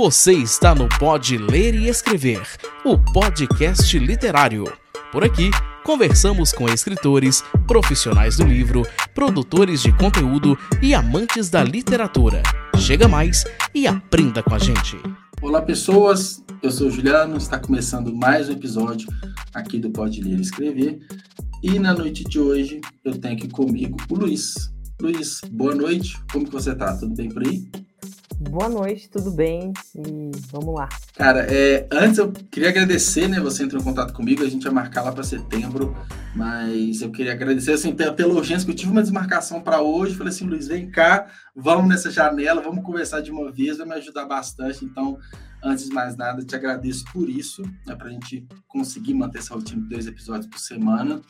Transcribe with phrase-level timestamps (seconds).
[0.00, 2.40] Você está no Pode Ler e Escrever,
[2.86, 4.64] o podcast literário.
[5.12, 5.50] Por aqui,
[5.84, 8.82] conversamos com escritores, profissionais do livro,
[9.14, 12.42] produtores de conteúdo e amantes da literatura.
[12.78, 13.44] Chega mais
[13.74, 14.96] e aprenda com a gente.
[15.42, 16.42] Olá, pessoas.
[16.62, 17.36] Eu sou o Juliano.
[17.36, 19.06] Está começando mais um episódio
[19.52, 20.98] aqui do Pode Ler e Escrever.
[21.62, 24.72] E na noite de hoje eu tenho aqui comigo o Luiz.
[24.98, 26.18] Luiz, boa noite.
[26.32, 26.96] Como que você tá?
[26.96, 27.68] Tudo bem por aí?
[28.48, 29.70] Boa noite, tudo bem?
[29.94, 30.88] E vamos lá.
[31.14, 33.38] Cara, é, antes eu queria agradecer, né?
[33.38, 35.94] Você entrou em contato comigo, a gente ia marcar lá para setembro,
[36.34, 40.14] mas eu queria agradecer assim pela, pela urgência que eu tive uma desmarcação para hoje.
[40.14, 43.92] Falei assim, Luiz, vem cá, vamos nessa janela, vamos conversar de uma vez, vai me
[43.96, 44.86] ajudar bastante.
[44.86, 45.18] Então,
[45.62, 49.52] antes de mais nada, te agradeço por isso, né, para a gente conseguir manter essa
[49.52, 51.20] rotina de dois episódios por semana.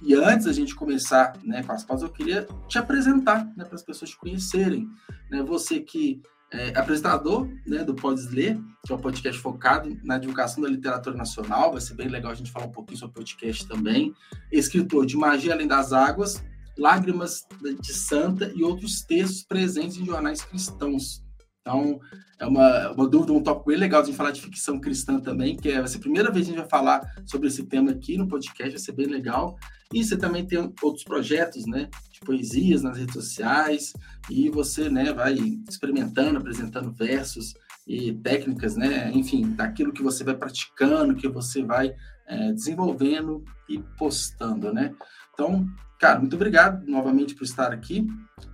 [0.00, 3.74] E antes da gente começar né, com as pausas, eu queria te apresentar né, para
[3.74, 4.88] as pessoas te conhecerem.
[5.28, 10.18] Né, você que é, apresentador né, do Podes Ler, que é um podcast focado na
[10.18, 11.72] divulgação da literatura nacional.
[11.72, 14.14] Vai ser bem legal a gente falar um pouquinho sobre o podcast também.
[14.50, 16.42] Escritor de Magia Além das Águas,
[16.76, 17.46] Lágrimas
[17.80, 21.22] de Santa e outros textos presentes em jornais cristãos.
[21.62, 22.00] Então,
[22.40, 25.68] é uma, uma dúvida, um tópico bem legal de falar de ficção cristã também, que
[25.68, 28.18] é, vai ser a primeira vez que a gente vai falar sobre esse tema aqui
[28.18, 29.56] no podcast, vai ser bem legal.
[29.94, 33.92] E você também tem outros projetos, né, de poesias nas redes sociais,
[34.28, 35.34] e você, né, vai
[35.68, 37.54] experimentando, apresentando versos
[37.86, 41.94] e técnicas, né, enfim, daquilo que você vai praticando, que você vai
[42.26, 44.92] é, desenvolvendo e postando, né.
[45.32, 45.64] Então,
[46.02, 48.04] Cara, muito obrigado novamente por estar aqui.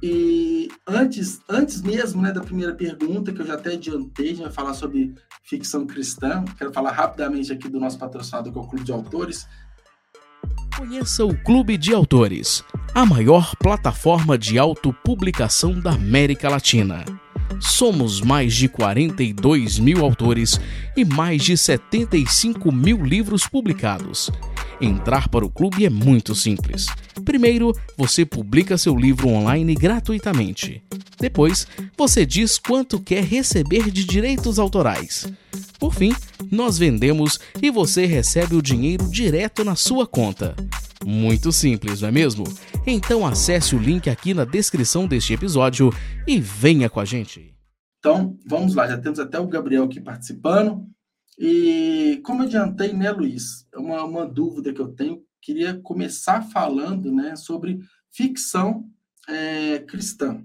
[0.03, 4.43] E antes, antes mesmo né, da primeira pergunta, que eu já até adiantei, a gente
[4.43, 6.45] vai falar sobre ficção cristã.
[6.59, 9.49] Quero falar rapidamente aqui do nosso patrocinador, que é o Clube de Autores.
[10.77, 12.63] Conheça o Clube de Autores,
[12.95, 17.03] a maior plataforma de autopublicação da América Latina.
[17.59, 20.61] Somos mais de 42 mil autores
[20.95, 24.31] e mais de 75 mil livros publicados.
[24.81, 26.87] Entrar para o clube é muito simples.
[27.25, 30.83] Primeiro, você publica seu livro online gratuitamente.
[31.19, 31.67] Depois,
[31.97, 35.27] você diz quanto quer receber de direitos autorais.
[35.81, 36.15] Por fim,
[36.49, 40.55] nós vendemos e você recebe o dinheiro direto na sua conta.
[41.05, 42.45] Muito simples, não é mesmo?
[42.87, 45.93] Então acesse o link aqui na descrição deste episódio
[46.27, 47.53] e venha com a gente.
[47.99, 50.87] Então, vamos lá, já temos até o Gabriel aqui participando.
[51.39, 57.37] E como adiantei, né, Luiz, uma, uma dúvida que eu tenho, queria começar falando né,
[57.37, 57.79] sobre
[58.11, 58.91] ficção
[59.29, 60.43] é, cristã,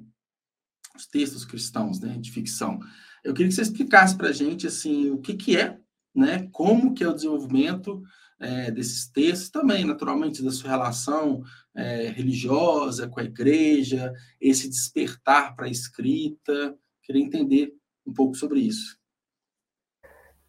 [0.95, 2.79] os textos cristãos né, de ficção.
[3.23, 5.79] Eu queria que você explicasse para a gente assim, o que, que é,
[6.13, 8.03] né, como que é o desenvolvimento
[8.39, 11.43] é, desses textos, também, naturalmente, da sua relação
[11.73, 16.77] é, religiosa com a igreja, esse despertar para a escrita.
[17.01, 17.73] Queria entender
[18.05, 19.01] um pouco sobre isso.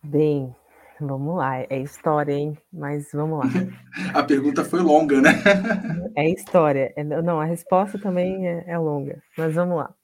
[0.05, 0.55] Bem,
[1.01, 1.61] vamos lá.
[1.61, 2.59] É história, hein?
[2.71, 3.45] Mas vamos lá.
[4.13, 5.31] a pergunta foi longa, né?
[6.15, 6.93] é história.
[6.95, 9.23] É, não, a resposta também é, é, longa.
[9.37, 9.95] Mas vamos lá.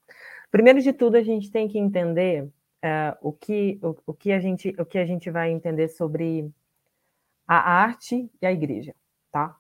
[0.51, 4.41] Primeiro de tudo, a gente tem que entender uh, o, que, o, o, que a
[4.41, 6.51] gente, o que a gente vai entender sobre
[7.47, 8.95] a arte e a igreja,
[9.31, 9.55] tá?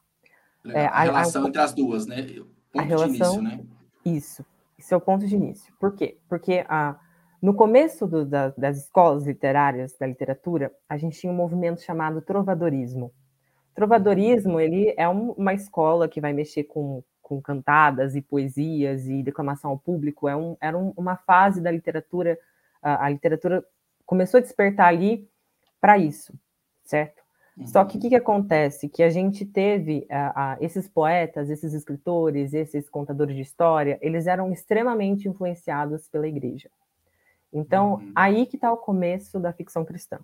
[0.69, 2.23] É, a, a, relação a, entre as duas, né?
[2.23, 3.61] Ponto a relação, de início, né?
[4.07, 4.47] Isso.
[4.79, 5.71] Esse é o ponto de início.
[5.79, 6.17] Por quê?
[6.27, 6.99] Porque a
[7.43, 12.21] no começo do, da, das escolas literárias da literatura, a gente tinha um movimento chamado
[12.21, 13.13] trovadorismo.
[13.75, 19.23] Trovadorismo ele é um, uma escola que vai mexer com, com cantadas e poesias e
[19.23, 20.29] declamação ao público.
[20.29, 22.39] É um, era um, uma fase da literatura,
[22.83, 23.65] a, a, literatura
[24.05, 25.27] começou a despertar ali
[25.81, 26.35] para isso,
[26.85, 27.23] certo?
[27.57, 27.67] Uhum.
[27.67, 28.87] Só que o que, que, acontece?
[28.87, 30.07] Que a gente teve
[30.61, 36.69] esses poetas, esses escritores, esses contadores de história, eles eram extremamente influenciados pela igreja.
[37.53, 38.13] Então, uhum.
[38.15, 40.19] aí que está o começo da ficção cristã.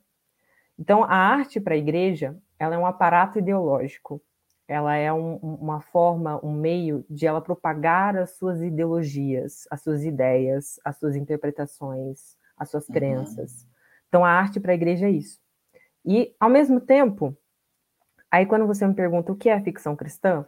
[0.79, 4.21] Então, a arte para a igreja, ela é um aparato ideológico.
[4.69, 10.05] Ela é um, uma forma, um meio de ela propagar as suas ideologias, as suas
[10.05, 12.95] ideias, as suas interpretações, as suas uhum.
[12.95, 13.67] crenças.
[14.09, 15.41] Então, a arte para a igreja é isso.
[16.05, 17.37] E, ao mesmo tempo,
[18.31, 20.45] aí quando você me pergunta o que é ficção cristã,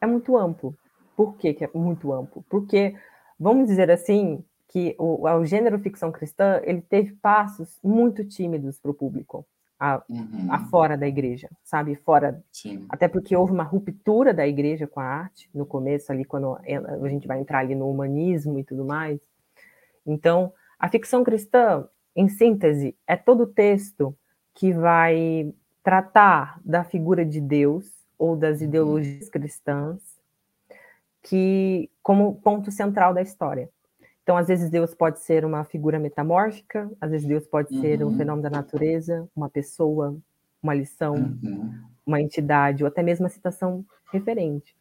[0.00, 0.74] é muito amplo.
[1.16, 2.44] Por que, que é muito amplo?
[2.48, 2.94] Porque,
[3.38, 8.90] vamos dizer assim, que o, o gênero ficção cristã ele teve passos muito tímidos para
[8.90, 9.46] o público,
[9.78, 10.48] a, uhum.
[10.50, 11.94] a, fora da igreja, sabe?
[11.94, 12.42] Fora.
[12.50, 12.84] Sim.
[12.88, 17.08] Até porque houve uma ruptura da igreja com a arte no começo, ali, quando a
[17.08, 19.20] gente vai entrar ali no humanismo e tudo mais.
[20.04, 24.16] Então, a ficção cristã, em síntese, é todo texto
[24.54, 25.52] que vai
[25.82, 28.66] tratar da figura de Deus ou das uhum.
[28.66, 30.16] ideologias cristãs
[31.22, 33.68] que como ponto central da história.
[34.26, 37.80] Então, às vezes, Deus pode ser uma figura metamórfica, às vezes, Deus pode uhum.
[37.80, 38.16] ser um uhum.
[38.16, 40.16] fenômeno da natureza, uma pessoa,
[40.60, 41.72] uma lição, uhum.
[42.04, 44.74] uma entidade, ou até mesmo uma citação referente.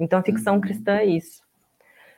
[0.00, 0.60] Então, a ficção uhum.
[0.60, 1.44] cristã é isso.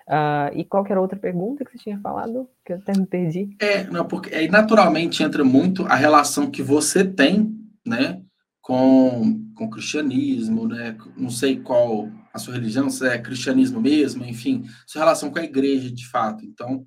[0.09, 2.49] Uh, e qual era a outra pergunta que você tinha falado?
[2.65, 3.55] Que eu até me perdi.
[3.61, 8.23] É, não, porque aí naturalmente entra muito a relação que você tem, né,
[8.63, 10.97] com, com o cristianismo, né?
[11.15, 15.45] Não sei qual a sua religião, se é cristianismo mesmo, enfim, sua relação com a
[15.45, 16.45] igreja de fato.
[16.45, 16.87] Então,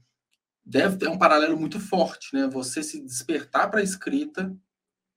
[0.66, 2.48] deve ter um paralelo muito forte, né?
[2.48, 4.56] Você se despertar para a escrita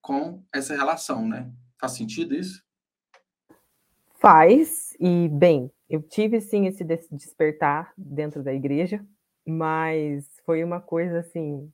[0.00, 1.50] com essa relação, né?
[1.78, 2.64] Faz sentido isso?
[4.18, 6.82] Faz, e bem, eu tive sim esse
[7.12, 9.04] despertar dentro da igreja,
[9.46, 11.70] mas foi uma coisa assim.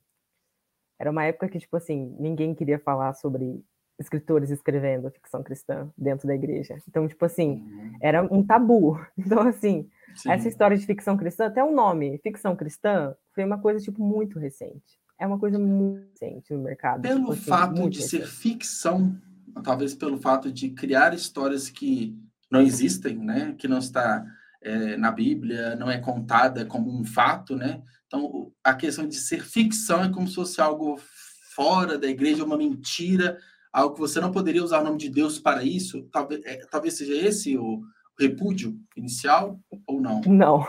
[0.99, 3.63] Era uma época que, tipo assim, ninguém queria falar sobre
[3.99, 6.77] escritores escrevendo ficção cristã dentro da igreja.
[6.87, 7.97] Então, tipo assim, uhum.
[8.01, 8.99] era um tabu.
[9.17, 10.31] Então, assim, Sim.
[10.31, 14.39] essa história de ficção cristã, até o nome, ficção cristã, foi uma coisa, tipo, muito
[14.39, 14.99] recente.
[15.19, 17.01] É uma coisa muito recente no mercado.
[17.01, 18.07] Pelo tipo, assim, fato de recente.
[18.07, 19.15] ser ficção,
[19.63, 22.17] talvez pelo fato de criar histórias que
[22.51, 23.55] não existem, né?
[23.57, 24.25] Que não está
[24.61, 27.81] é, na Bíblia, não é contada como um fato, né?
[28.07, 30.99] Então, a questão de ser ficção é como se fosse algo
[31.55, 33.37] fora da igreja, uma mentira,
[33.73, 36.97] algo que você não poderia usar o nome de Deus para isso, talvez, é, talvez
[36.97, 37.81] seja esse o
[38.17, 40.21] repúdio inicial ou não?
[40.21, 40.67] Não.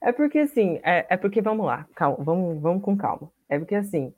[0.00, 3.30] É porque assim, é, é porque vamos lá, calma, vamos, vamos com calma.
[3.48, 4.14] É porque assim,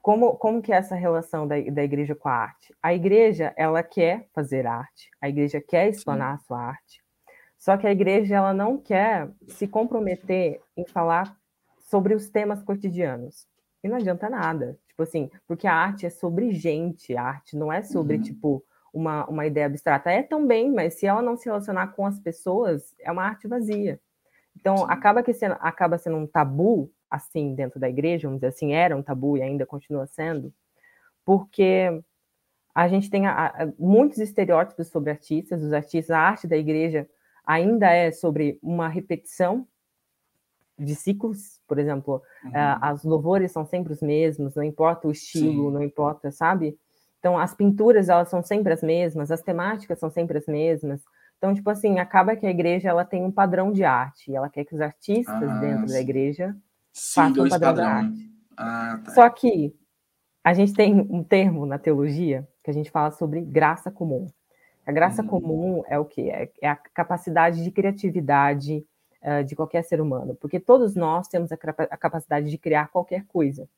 [0.00, 2.74] como, como que é essa relação da, da igreja com a arte?
[2.82, 6.42] A igreja, ela quer fazer arte, a igreja quer explanar Sim.
[6.42, 7.02] a sua arte,
[7.62, 11.36] só que a igreja, ela não quer se comprometer em falar
[11.78, 13.46] sobre os temas cotidianos.
[13.84, 14.76] E não adianta nada.
[14.92, 18.22] Tipo assim, porque a arte é sobre gente, a arte não é sobre, uhum.
[18.22, 20.10] tipo, uma, uma ideia abstrata.
[20.10, 23.98] É também, mas se ela não se relacionar com as pessoas, é uma arte vazia.
[24.54, 28.74] Então, acaba que sendo, acaba sendo um tabu, assim, dentro da igreja, vamos dizer assim,
[28.74, 30.52] era um tabu e ainda continua sendo,
[31.24, 32.02] porque
[32.74, 37.08] a gente tem a, a, muitos estereótipos sobre artistas, os artistas, a arte da igreja
[37.44, 39.66] ainda é sobre uma repetição
[40.78, 42.50] de ciclos, por exemplo, uhum.
[42.50, 45.74] uh, as louvores são sempre os mesmos, não importa o estilo, Sim.
[45.74, 46.76] não importa, sabe?
[47.18, 51.02] Então, as pinturas, elas são sempre as mesmas, as temáticas são sempre as mesmas.
[51.38, 54.64] Então, tipo assim, acaba que a igreja, ela tem um padrão de arte, ela quer
[54.64, 55.94] que os artistas ah, dentro sim.
[55.94, 56.56] da igreja
[56.92, 58.32] façam um padrão, padrão, de arte.
[58.56, 59.10] Ah, tá.
[59.12, 59.74] Só que
[60.42, 64.28] a gente tem um termo na teologia que a gente fala sobre graça comum.
[64.84, 65.28] A graça uhum.
[65.28, 66.28] comum é o que?
[66.28, 68.84] É, é a capacidade de criatividade,
[69.22, 71.56] uh, de qualquer ser humano, porque todos nós temos a,
[71.90, 73.68] a capacidade de criar qualquer coisa.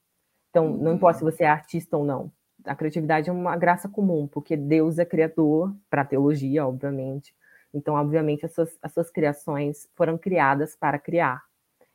[0.51, 2.31] Então, não importa se você é artista ou não,
[2.65, 7.35] a criatividade é uma graça comum, porque Deus é criador, para a teologia, obviamente.
[7.73, 11.43] Então, obviamente, as suas, as suas criações foram criadas para criar.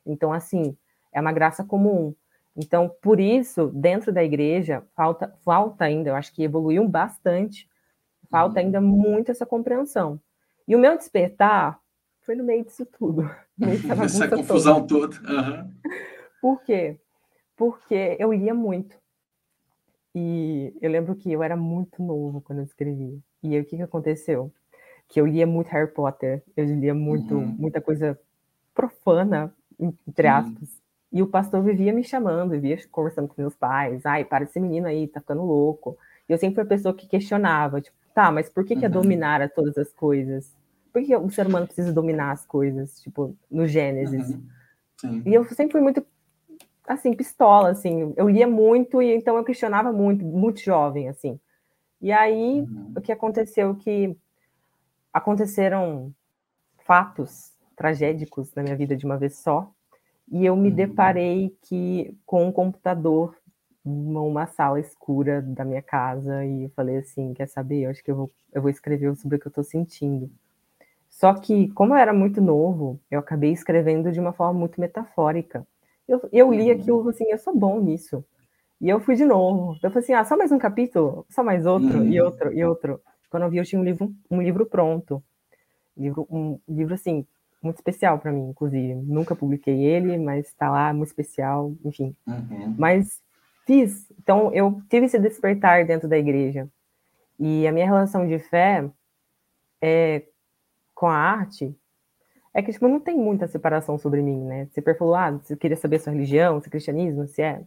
[0.05, 0.77] Então, assim,
[1.11, 2.13] é uma graça comum.
[2.55, 7.69] Então, por isso, dentro da igreja, falta, falta ainda, eu acho que evoluiu bastante,
[8.29, 10.19] falta ainda muito essa compreensão.
[10.67, 11.79] E o meu despertar
[12.29, 13.27] foi no meio disso tudo.
[14.05, 15.15] Essa confusão toda.
[15.19, 15.33] toda.
[15.33, 15.71] Uhum.
[16.39, 16.99] Por quê?
[17.57, 18.95] Porque eu lia muito.
[20.13, 23.17] E eu lembro que eu era muito novo quando eu escrevia.
[23.41, 24.53] E aí, o que, que aconteceu?
[25.07, 27.47] Que eu lia muito Harry Potter, eu lia muito, uhum.
[27.47, 28.19] muita coisa
[28.75, 30.69] profana, entre aspas.
[30.69, 30.77] Uhum.
[31.11, 34.05] E o pastor vivia me chamando, vivia conversando com meus pais.
[34.05, 35.97] Ai, para esse menino aí, tá ficando louco.
[36.27, 38.89] E eu sempre fui a pessoa que questionava, tipo, tá, mas por que, que é
[38.89, 40.58] dominar a todas as coisas?
[40.91, 44.37] Por que o ser humano precisa dominar as coisas, tipo, no Gênesis?
[45.03, 45.21] Uhum.
[45.25, 46.05] E eu sempre fui muito,
[46.87, 48.13] assim, pistola, assim.
[48.17, 51.39] Eu lia muito e então eu questionava muito, muito jovem, assim.
[52.01, 52.93] E aí, uhum.
[52.95, 54.15] o que aconteceu que
[55.13, 56.13] aconteceram
[56.85, 59.71] fatos tragédicos na minha vida de uma vez só,
[60.31, 60.75] e eu me uhum.
[60.75, 63.35] deparei que com um computador
[63.83, 67.83] uma sala escura da minha casa e eu falei assim, quer saber?
[67.83, 70.29] Eu acho que eu vou, eu vou escrever sobre o que eu estou sentindo.
[71.19, 75.67] Só que, como eu era muito novo, eu acabei escrevendo de uma forma muito metafórica.
[76.07, 76.79] Eu, eu li uhum.
[76.79, 78.23] aquilo assim, eu sou bom nisso.
[78.79, 79.73] E eu fui de novo.
[79.83, 82.07] Eu falei assim, ah, só mais um capítulo, só mais outro, uhum.
[82.07, 83.01] e outro, e outro.
[83.29, 85.21] Quando eu vi, eu tinha um livro, um livro pronto.
[85.97, 87.27] Livro, um livro, assim,
[87.61, 88.95] muito especial para mim, inclusive.
[88.95, 92.15] Nunca publiquei ele, mas está lá, muito especial, enfim.
[92.25, 92.75] Uhum.
[92.77, 93.21] Mas
[93.67, 94.09] fiz.
[94.17, 96.65] Então, eu tive esse despertar dentro da igreja.
[97.37, 98.89] E a minha relação de fé
[99.81, 100.23] é
[100.99, 101.73] com a arte
[102.53, 104.67] é que tipo, não tem muita separação sobre mim, né?
[104.69, 107.63] Você falou, ah, você queria saber sua religião, seu cristianismo, se é.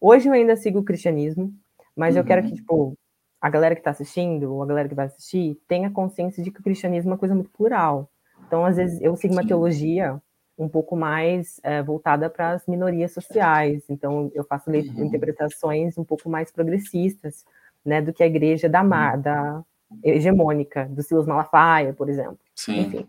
[0.00, 1.52] Hoje eu ainda sigo o cristianismo,
[1.96, 2.20] mas uhum.
[2.20, 2.54] eu quero que, uhum.
[2.54, 2.98] tipo,
[3.40, 6.60] a galera que está assistindo, ou a galera que vai assistir, tenha consciência de que
[6.60, 8.08] o cristianismo é uma coisa muito plural.
[8.46, 9.48] Então, às vezes, eu sigo uma Sim.
[9.48, 10.22] teologia
[10.56, 13.82] um pouco mais é, voltada para as minorias sociais.
[13.88, 14.76] Então, eu faço uhum.
[14.76, 17.44] interpretações um pouco mais progressistas,
[17.84, 19.20] né, do que a igreja da, uhum.
[19.20, 19.64] da
[20.04, 22.38] hegemônica, do Silas Malafaia, por exemplo.
[22.58, 22.80] Sim.
[22.80, 23.06] Enfim.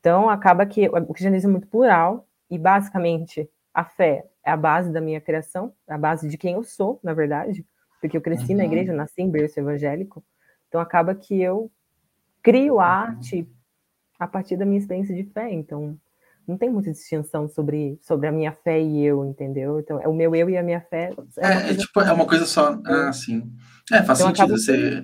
[0.00, 4.92] Então, acaba que o cristianismo é muito plural e, basicamente, a fé é a base
[4.92, 7.64] da minha criação, é a base de quem eu sou, na verdade,
[8.00, 8.58] porque eu cresci uhum.
[8.58, 10.24] na igreja, nasci em berço evangélico.
[10.66, 11.70] Então, acaba que eu
[12.42, 12.80] crio uhum.
[12.80, 13.48] arte
[14.18, 15.52] a partir da minha experiência de fé.
[15.52, 15.96] Então,
[16.46, 19.78] não tem muita distinção sobre, sobre a minha fé e eu, entendeu?
[19.78, 21.12] Então, é o meu eu e a minha fé.
[21.36, 22.80] É, é, é tipo, é uma coisa só.
[22.84, 23.52] Ah, sim.
[23.92, 24.56] É, faz então, sentido.
[24.56, 25.02] Você,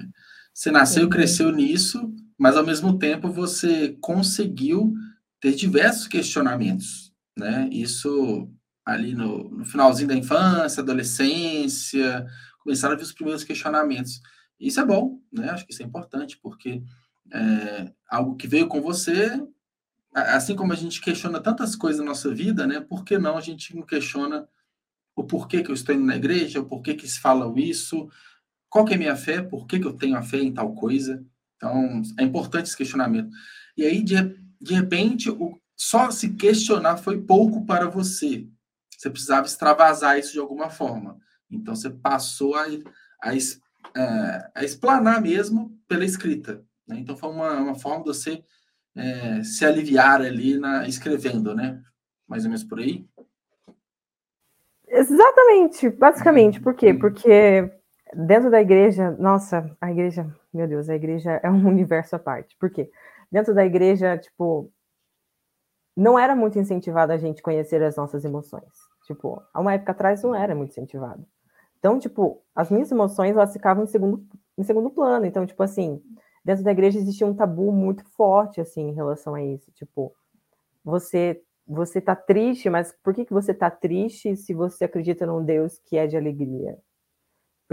[0.53, 4.95] você nasceu e cresceu nisso, mas ao mesmo tempo você conseguiu
[5.41, 7.69] ter diversos questionamentos, né?
[7.71, 8.51] Isso
[8.85, 12.27] ali no, no finalzinho da infância, adolescência,
[12.61, 14.21] começaram a vir os primeiros questionamentos.
[14.61, 15.51] Isso é bom, né?
[15.51, 16.83] Acho que isso é importante, porque
[17.33, 19.41] é, algo que veio com você
[20.15, 22.81] assim como a gente questiona tantas coisas na nossa vida, né?
[22.81, 24.49] Por que não a gente não questiona
[25.17, 28.09] o porquê que eu estou indo na igreja, o porquê que se fala isso,
[28.69, 30.73] qual que é a minha fé, por que, que eu tenho a fé em tal
[30.75, 31.25] coisa.
[31.65, 33.31] Então, é importante esse questionamento.
[33.75, 34.15] E aí, de,
[34.61, 38.47] de repente, o, só se questionar foi pouco para você.
[38.91, 41.19] Você precisava extravasar isso de alguma forma.
[41.51, 42.67] Então, você passou a,
[43.23, 43.35] a, a,
[43.99, 46.63] é, a explanar mesmo pela escrita.
[46.87, 46.99] Né?
[46.99, 48.45] Então, foi uma, uma forma de você
[48.95, 51.83] é, se aliviar ali na escrevendo, né?
[52.29, 53.07] Mais ou menos por aí.
[54.87, 56.61] Exatamente, basicamente.
[56.61, 56.91] Por quê?
[56.91, 56.99] Uhum.
[56.99, 57.71] Porque
[58.15, 62.57] dentro da igreja, nossa, a igreja, meu Deus, a igreja é um universo à parte.
[62.59, 62.91] Por quê?
[63.31, 64.71] Dentro da igreja, tipo,
[65.97, 68.73] não era muito incentivado a gente conhecer as nossas emoções.
[69.07, 71.27] Tipo, há uma época atrás não era muito incentivado.
[71.79, 75.27] Então, tipo, as minhas emoções, elas ficavam em segundo, em segundo plano.
[75.27, 76.03] Então, tipo assim,
[76.45, 80.15] dentro da igreja existia um tabu muito forte assim em relação a isso, tipo,
[80.85, 85.43] você você tá triste, mas por que que você tá triste se você acredita num
[85.43, 86.79] Deus que é de alegria?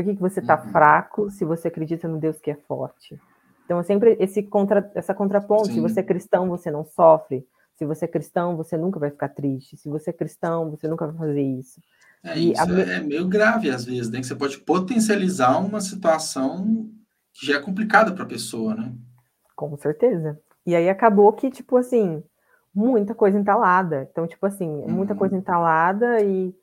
[0.02, 0.72] Por que que você tá uhum.
[0.72, 3.22] fraco se você acredita num Deus que é forte?
[3.64, 5.74] Então, sempre esse contra, essa contraponto, Sim.
[5.76, 7.46] se você é cristão, você não sofre.
[7.76, 9.78] Se você é cristão, você nunca vai ficar triste.
[9.78, 11.80] Se você é cristão, você nunca vai fazer isso.
[12.24, 12.80] É, isso a...
[12.82, 14.20] é meio grave às vezes, né?
[14.20, 16.90] Que você pode potencializar uma situação
[17.32, 18.92] que já é complicado para a pessoa, né?
[19.56, 20.40] Com certeza.
[20.66, 22.24] E aí acabou que, tipo assim,
[22.74, 24.08] muita coisa entalada.
[24.12, 25.20] Então, tipo assim, muita uhum.
[25.20, 26.56] coisa entalada e,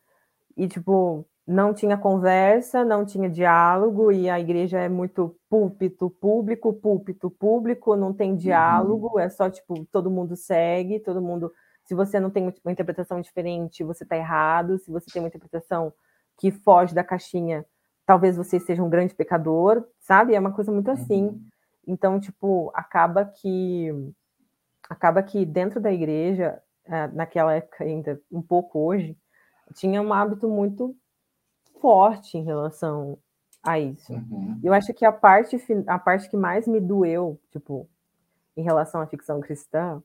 [0.56, 6.74] e, tipo, não tinha conversa, não tinha diálogo, e a igreja é muito púlpito público,
[6.74, 8.36] púlpito público, não tem uhum.
[8.36, 9.18] diálogo, uhum.
[9.18, 11.50] é só, tipo, todo mundo segue, todo mundo.
[11.84, 14.78] Se você não tem uma interpretação diferente, você está errado.
[14.78, 15.90] Se você tem uma interpretação
[16.38, 17.64] que foge da caixinha,
[18.04, 20.34] talvez você seja um grande pecador, sabe?
[20.34, 21.28] É uma coisa muito assim.
[21.28, 21.46] Uhum.
[21.86, 23.90] Então, tipo, acaba que
[24.90, 29.16] acaba que dentro da igreja, eh, naquela época ainda, um pouco hoje,
[29.74, 30.94] tinha um hábito muito
[31.80, 33.18] forte em relação
[33.62, 34.12] a isso.
[34.12, 34.60] Uhum.
[34.62, 35.56] Eu acho que a parte
[35.86, 37.88] a parte que mais me doeu, tipo,
[38.56, 40.02] em relação à ficção cristã,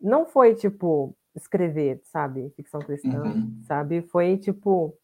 [0.00, 3.60] não foi tipo escrever, sabe, ficção cristã, uhum.
[3.66, 4.02] sabe?
[4.02, 4.96] Foi tipo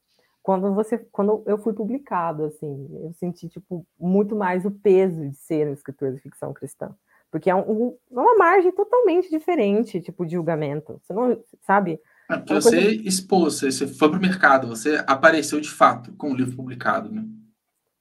[0.46, 5.34] quando você quando eu fui publicado assim eu senti tipo muito mais o peso de
[5.34, 6.94] ser um escritor de ficção cristã
[7.32, 12.54] porque é um, uma margem totalmente diferente tipo de julgamento você não sabe é porque
[12.54, 13.08] você coisa...
[13.08, 17.24] expôs você foi para o mercado você apareceu de fato com o livro publicado né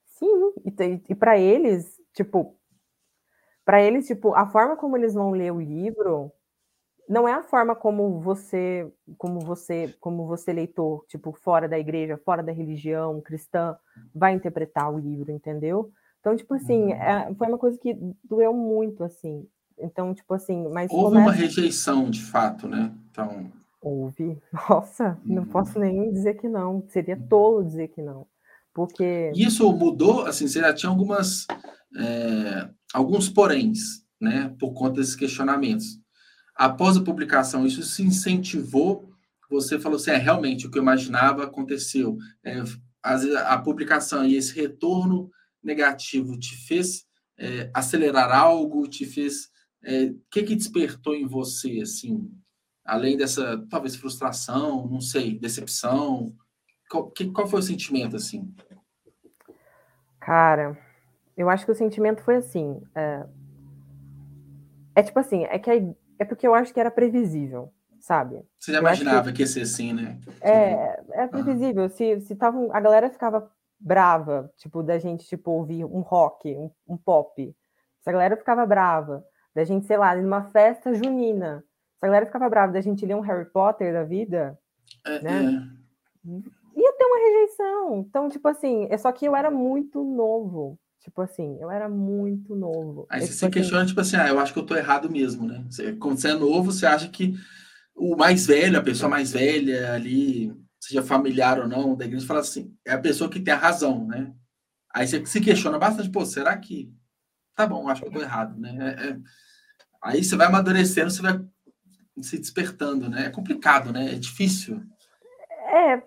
[0.05, 2.57] sim e, e para eles tipo
[3.63, 6.31] para eles tipo a forma como eles vão ler o livro
[7.07, 12.17] não é a forma como você, como você, como você leitor, tipo fora da igreja,
[12.17, 13.77] fora da religião cristã,
[14.13, 15.91] vai interpretar o livro, entendeu?
[16.19, 16.93] Então, tipo assim, uhum.
[16.93, 19.47] é, foi uma coisa que doeu muito, assim.
[19.77, 21.25] Então, tipo assim, mas houve começa...
[21.25, 22.91] uma rejeição, de fato, né?
[23.11, 23.51] Então
[23.87, 24.37] houve.
[24.69, 25.35] Nossa, uhum.
[25.35, 26.83] não posso nem dizer que não.
[26.89, 28.25] Seria tolo dizer que não,
[28.73, 30.25] porque isso mudou.
[30.25, 31.45] Assim, você já tinha algumas
[31.97, 34.53] é, alguns poréns, né?
[34.59, 36.03] Por conta desses questionamentos
[36.55, 39.11] após a publicação, isso se incentivou?
[39.49, 42.17] Você falou assim, é, realmente, o que eu imaginava aconteceu.
[42.43, 42.63] É,
[43.03, 45.29] a, a, publicação e esse retorno
[45.61, 47.05] negativo te fez
[47.37, 49.53] é, acelerar algo, te fez...
[49.83, 52.27] O é, que que despertou em você, assim,
[52.85, 56.33] além dessa, talvez, frustração, não sei, decepção?
[56.89, 58.53] Qual, que, qual foi o sentimento, assim?
[60.19, 60.77] Cara,
[61.35, 62.81] eu acho que o sentimento foi assim...
[62.93, 63.25] É,
[64.95, 65.75] é tipo assim, é que a,
[66.19, 68.41] é porque eu acho que era previsível, sabe?
[68.57, 69.33] Você já eu imaginava que...
[69.33, 70.19] que ia ser assim, né?
[70.41, 71.89] É, é previsível.
[71.89, 76.71] Se, se tava, a galera ficava brava, tipo, da gente, tipo, ouvir um rock, um,
[76.87, 77.53] um pop.
[78.01, 81.63] Se a galera ficava brava, da gente, sei lá, numa festa junina,
[81.97, 84.57] se a galera ficava brava da gente ler um Harry Potter da vida,
[85.05, 85.69] é, né?
[86.25, 86.79] É.
[86.79, 87.99] Ia ter uma rejeição.
[87.99, 90.77] Então, tipo assim, é só que eu era muito novo.
[90.99, 93.05] Tipo assim, eu era muito novo.
[93.09, 95.09] Aí você tipo se assim, questiona, tipo assim, ah, eu acho que eu tô errado
[95.09, 95.63] mesmo, né?
[95.69, 97.35] Você, quando você é novo, você acha que
[97.93, 102.39] o mais velho, a pessoa mais velha ali, seja familiar ou não, da igreja, fala
[102.39, 104.33] assim, é a pessoa que tem a razão, né?
[104.93, 106.91] Aí você se questiona bastante, pô, será que.
[107.55, 108.75] Tá bom, acho que eu tô errado, né?
[108.79, 109.17] É, é...
[110.03, 111.39] Aí você vai amadurecendo, você vai
[112.21, 113.25] se despertando, né?
[113.25, 114.13] É complicado, né?
[114.13, 114.81] É difícil.
[115.67, 116.01] É, é,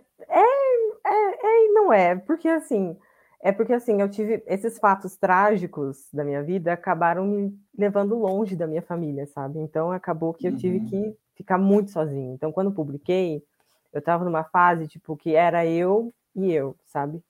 [1.07, 2.97] é, é e não é, porque assim,
[3.41, 8.57] é porque assim, eu tive esses fatos trágicos da minha vida acabaram me levando longe
[8.57, 9.59] da minha família, sabe?
[9.61, 10.87] Então acabou que eu tive uhum.
[10.87, 12.35] que ficar muito sozinho.
[12.35, 13.43] Então quando publiquei,
[13.93, 17.23] eu estava numa fase tipo que era eu e eu, sabe?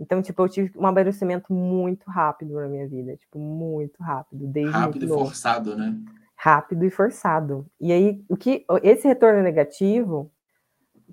[0.00, 4.70] Então, tipo, eu tive um amadurecimento muito rápido na minha vida, tipo, muito rápido, desde
[4.70, 5.98] rápido e forçado, né?
[6.38, 7.66] Rápido e forçado.
[7.80, 10.30] E aí, o que esse retorno negativo,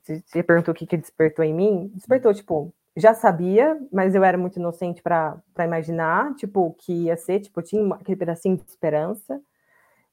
[0.03, 4.37] você perguntou o que, que despertou em mim, despertou, tipo, já sabia, mas eu era
[4.37, 9.41] muito inocente para imaginar, tipo, que ia ser, tipo, tinha aquele pedacinho de esperança.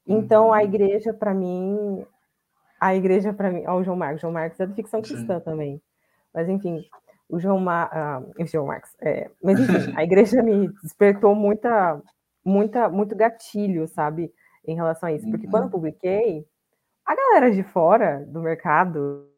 [0.06, 0.52] Então, uhum.
[0.54, 2.06] a igreja, para mim,
[2.80, 5.44] a igreja, para mim, ó, o João Marcos, João Marcos é da ficção cristã Sim.
[5.44, 5.82] também.
[6.32, 6.82] Mas, enfim,
[7.28, 12.00] o João, Ma, uh, o João Marcos, é, mas, enfim, a igreja me despertou muita,
[12.42, 14.32] muita, muito gatilho, sabe?
[14.66, 15.28] Em relação a isso.
[15.30, 15.50] Porque uhum.
[15.50, 15.72] quando eu uhum.
[15.72, 16.46] publiquei,
[17.04, 19.28] a galera de fora do mercado,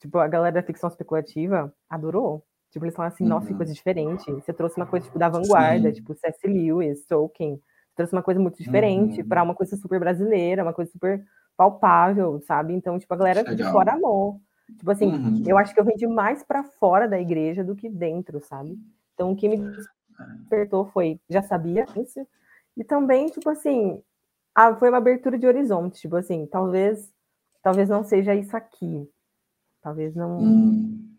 [0.00, 2.44] tipo, a galera da ficção especulativa, adorou.
[2.70, 3.58] Tipo, eles falaram assim, nossa, que uhum.
[3.58, 4.32] coisa diferente.
[4.32, 5.94] Você trouxe uma coisa, tipo, da vanguarda, Sim.
[5.94, 6.46] tipo, C.S.
[6.46, 7.56] Lewis, Tolkien.
[7.56, 9.28] Você trouxe uma coisa muito diferente uhum.
[9.28, 11.22] para uma coisa super brasileira, uma coisa super
[11.56, 12.72] palpável, sabe?
[12.72, 13.56] Então, tipo, a galera Legal.
[13.56, 14.40] de fora amou.
[14.78, 15.42] Tipo assim, uhum.
[15.46, 18.78] eu acho que eu vendi mais para fora da igreja do que dentro, sabe?
[19.14, 19.58] Então, o que me
[20.38, 22.26] despertou foi, já sabia isso,
[22.76, 24.02] e também, tipo assim,
[24.54, 27.10] ah, foi uma abertura de horizonte, tipo assim, talvez,
[27.62, 29.08] talvez não seja isso aqui.
[29.82, 31.16] Talvez não hum.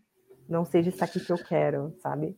[0.48, 2.36] não seja isso aqui que eu quero, sabe?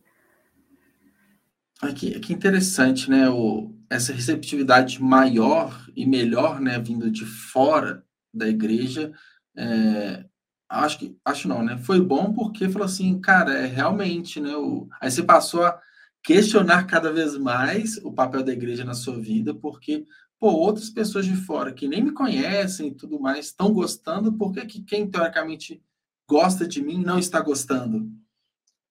[1.81, 3.29] Aqui, que interessante, né?
[3.29, 9.13] O, essa receptividade maior e melhor, né, vindo de fora da igreja.
[9.55, 10.25] É,
[10.67, 11.77] acho que acho não, né?
[11.77, 14.55] Foi bom porque falou assim, cara, é realmente, né?
[14.55, 15.79] O, aí você passou a
[16.23, 20.05] questionar cada vez mais o papel da igreja na sua vida, porque
[20.39, 24.51] pô, outras pessoas de fora que nem me conhecem e tudo mais estão gostando, por
[24.51, 25.81] que, que quem teoricamente
[26.29, 28.11] gosta de mim não está gostando?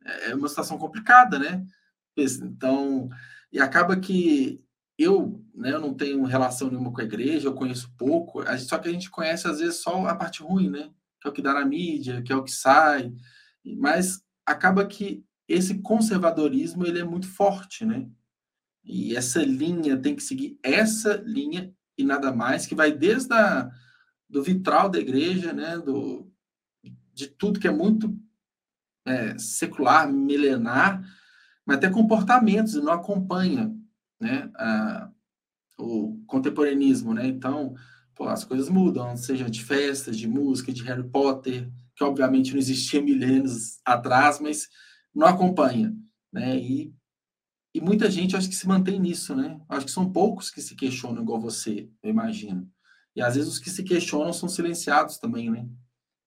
[0.04, 1.64] É, é uma situação complicada, né?
[2.16, 3.08] Então,
[3.52, 4.62] e acaba que
[4.98, 8.88] eu, né, eu não tenho relação nenhuma com a igreja, eu conheço pouco, só que
[8.88, 10.90] a gente conhece às vezes só a parte ruim, né?
[11.20, 13.12] Que é o que dá na mídia, que é o que sai,
[13.64, 18.08] mas acaba que esse conservadorismo ele é muito forte, né?
[18.86, 23.70] E essa linha tem que seguir essa linha e nada mais, que vai desde a,
[24.28, 26.30] do vitral da igreja, né, do,
[27.12, 28.16] de tudo que é muito
[29.06, 31.02] é, secular, milenar,
[31.64, 33.74] mas até comportamentos, e não acompanha
[34.20, 35.10] né, a,
[35.78, 37.14] o contemporaneismo.
[37.14, 37.26] Né?
[37.26, 37.74] Então,
[38.14, 42.58] pô, as coisas mudam, seja de festas, de música, de Harry Potter, que obviamente não
[42.58, 44.68] existia milênios atrás, mas
[45.14, 45.94] não acompanha.
[46.32, 46.56] Né?
[46.58, 46.94] E
[47.76, 49.60] e muita gente acho que se mantém nisso, né?
[49.68, 52.66] Acho que são poucos que se questionam igual você, eu imagino.
[53.14, 55.68] E às vezes os que se questionam são silenciados também, né?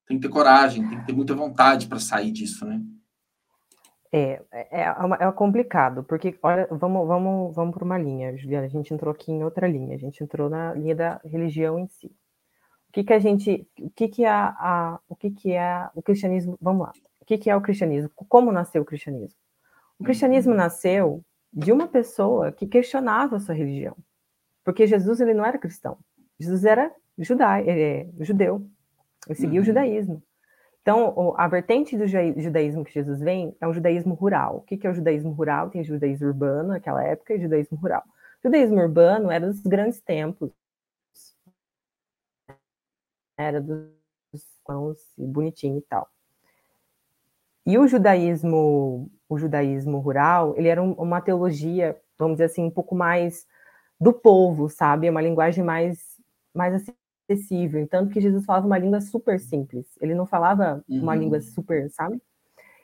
[0.06, 2.80] Tem que ter coragem, tem que ter muita vontade para sair disso, né?
[4.12, 8.68] É, é, é, é, complicado, porque olha, vamos, vamos, vamos por uma linha, Juliana.
[8.68, 11.88] A gente entrou aqui em outra linha, a gente entrou na linha da religião em
[11.88, 12.16] si.
[12.90, 16.02] O que, que a gente, o que, que é a, o que, que é o
[16.04, 16.56] cristianismo?
[16.62, 16.94] Vamos lá.
[17.20, 18.12] O que, que é o cristianismo?
[18.28, 19.40] Como nasceu o cristianismo?
[19.98, 23.96] O cristianismo nasceu de uma pessoa que questionava a sua religião.
[24.64, 25.98] Porque Jesus ele não era cristão.
[26.40, 28.66] Jesus era judai, é, judeu.
[29.28, 29.64] Ele seguia uhum.
[29.64, 30.24] o judaísmo.
[30.82, 34.58] Então, a vertente do judaísmo que Jesus vem é o judaísmo rural.
[34.58, 35.70] O que é o judaísmo rural?
[35.70, 38.04] Tem judaísmo urbano naquela época e judaísmo rural.
[38.40, 40.52] O judaísmo urbano era dos grandes templos.
[43.38, 43.90] Era dos
[44.66, 46.10] pães bonitinho e tal.
[47.66, 52.72] E o judaísmo o judaísmo rural, ele era um, uma teologia, vamos dizer assim, um
[52.72, 53.46] pouco mais
[54.02, 55.06] do povo, sabe?
[55.06, 56.00] É uma linguagem mais,
[56.54, 56.84] mais
[57.30, 57.88] acessível.
[57.88, 59.86] Tanto que Jesus falava uma língua super simples.
[60.02, 61.04] Ele não falava uhum.
[61.04, 62.20] uma língua super, sabe?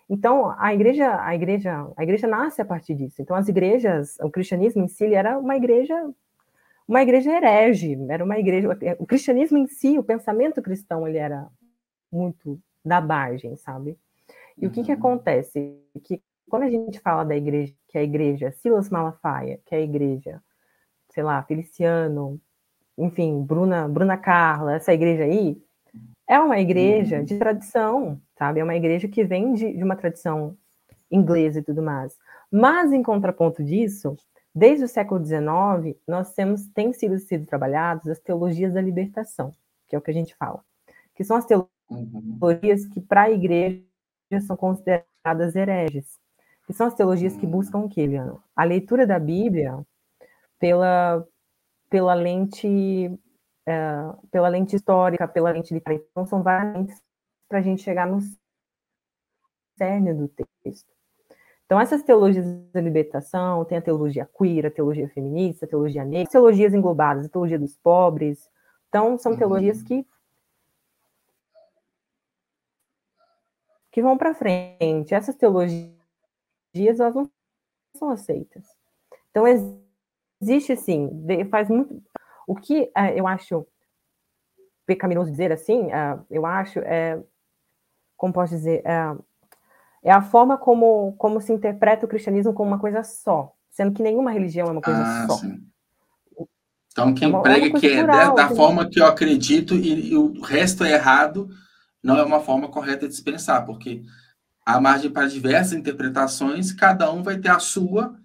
[0.08, 3.22] Então, a igreja, a igreja, a igreja nasce a partir disso.
[3.24, 5.96] Então, as igrejas, o cristianismo em si, era uma igreja,
[6.88, 11.48] uma igreja herege, era uma igreja, o cristianismo em si, o pensamento cristão, ele era
[12.12, 13.98] muito da margem, sabe?
[14.56, 14.72] E uhum.
[14.72, 14.98] o que que uhum.
[14.98, 15.76] acontece?
[16.04, 19.80] Que quando a gente fala da igreja, que é a igreja Silas Malafaia, que é
[19.80, 20.42] a igreja,
[21.10, 22.40] sei lá, Feliciano,
[22.98, 25.62] enfim, Bruna, Bruna Carla, essa igreja aí,
[26.28, 27.24] é uma igreja uhum.
[27.24, 28.60] de tradição, sabe?
[28.60, 30.58] É uma igreja que vem de, de uma tradição
[31.12, 32.18] inglesa e tudo mais.
[32.52, 34.16] Mas, em contraponto disso,
[34.54, 39.52] desde o século XIX, nós temos, tem sido, sido trabalhadas as teologias da libertação,
[39.88, 40.64] que é o que a gente fala,
[41.14, 42.38] que são as uhum.
[42.40, 43.84] teologias que, para a igreja,
[44.48, 46.20] são consideradas hereges,
[46.66, 48.44] que são as teologias que buscam o quê, Liano?
[48.56, 49.86] A leitura da Bíblia
[50.60, 51.26] pela,
[51.90, 53.20] pela lente
[53.66, 56.06] é, pela lente histórica, pela lente literária.
[56.12, 57.02] Então, são várias lentes
[57.50, 58.20] para a gente chegar no
[59.76, 60.28] cerne do
[60.64, 60.94] texto.
[61.66, 66.30] Então, essas teologias da libertação, tem a teologia queer, a teologia feminista, a teologia negra,
[66.30, 68.48] teologias englobadas, a teologia dos pobres.
[68.88, 69.38] Então, são uhum.
[69.38, 70.06] teologias que
[73.92, 75.16] que vão para frente.
[75.16, 75.90] Essas teologias,
[76.76, 77.30] elas não
[77.96, 78.66] são aceitas.
[79.32, 79.46] Então,
[80.42, 81.10] existe, sim,
[81.50, 82.02] faz muito...
[82.48, 83.66] O que uh, eu acho
[84.86, 87.20] pecaminoso dizer assim, uh, eu acho, é,
[88.16, 89.16] como posso dizer, é,
[90.04, 94.04] é a forma como, como se interpreta o cristianismo como uma coisa só, sendo que
[94.04, 95.38] nenhuma religião é uma coisa ah, só.
[95.38, 95.66] Sim.
[96.92, 100.40] Então, quem é prega que é da, da forma que eu acredito e, e, o
[100.40, 101.50] resto é errado,
[102.02, 104.04] não é uma forma correta de se pensar, porque
[104.66, 108.18] há margem para diversas interpretações, cada um vai ter a sua,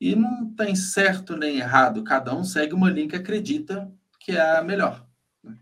[0.00, 4.58] e não tem certo nem errado, cada um segue uma linha que acredita que é
[4.58, 5.06] a melhor.
[5.42, 5.56] Né?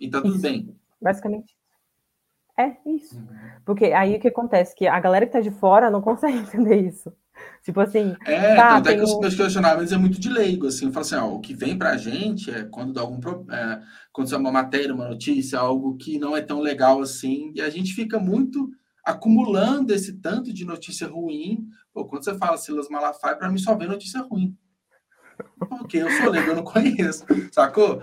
[0.00, 0.42] E tá tudo isso.
[0.42, 0.74] bem.
[1.00, 1.54] Basicamente.
[2.58, 3.16] É isso.
[3.16, 3.26] Uhum.
[3.64, 4.74] Porque aí o que acontece?
[4.74, 7.12] Que a galera que tá de fora não consegue entender isso.
[7.62, 8.16] Tipo assim.
[8.24, 10.86] É, tá, até que os meus questionamentos é muito de leigo, assim.
[10.86, 13.20] Eu falo assim, ó, o que vem pra gente é quando dá algum
[13.52, 17.60] é, quando é uma matéria, uma notícia, algo que não é tão legal assim, e
[17.60, 18.70] a gente fica muito
[19.06, 21.68] acumulando esse tanto de notícia ruim.
[21.92, 24.58] Pô, quando você fala Silas Malafaia, para mim só vem notícia ruim.
[25.68, 28.02] Porque eu sou leigo, eu não conheço, sacou?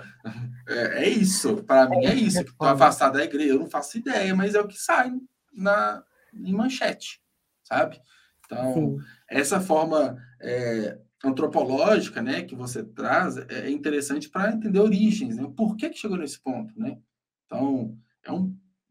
[0.68, 2.40] É, é isso, para mim é isso.
[2.40, 5.12] Estou afastado da igreja, eu não faço ideia, mas é o que sai
[5.52, 6.02] na,
[6.34, 7.22] em manchete,
[7.64, 8.00] sabe?
[8.46, 8.98] Então, Sim.
[9.30, 15.52] essa forma é, antropológica né, que você traz é interessante para entender origens, né?
[15.58, 16.98] Por que, que chegou nesse ponto, né?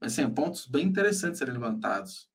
[0.03, 2.29] Um assim, pontos bem interessantes serem levantados.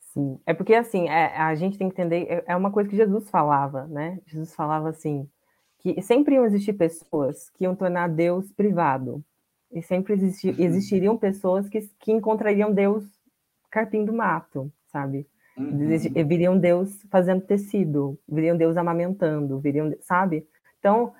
[0.00, 2.96] Sim, é porque assim, é, a gente tem que entender, é, é uma coisa que
[2.96, 4.20] Jesus falava, né?
[4.26, 5.28] Jesus falava assim,
[5.78, 9.24] que sempre iam existir pessoas que iam tornar Deus privado,
[9.70, 10.54] e sempre uhum.
[10.58, 13.04] existiriam pessoas que, que encontrariam Deus
[13.70, 15.26] carpindo mato, sabe?
[15.56, 15.88] Uhum.
[16.26, 20.48] Viriam Deus fazendo tecido, viriam Deus amamentando, viriam, sabe?
[20.78, 21.12] Então,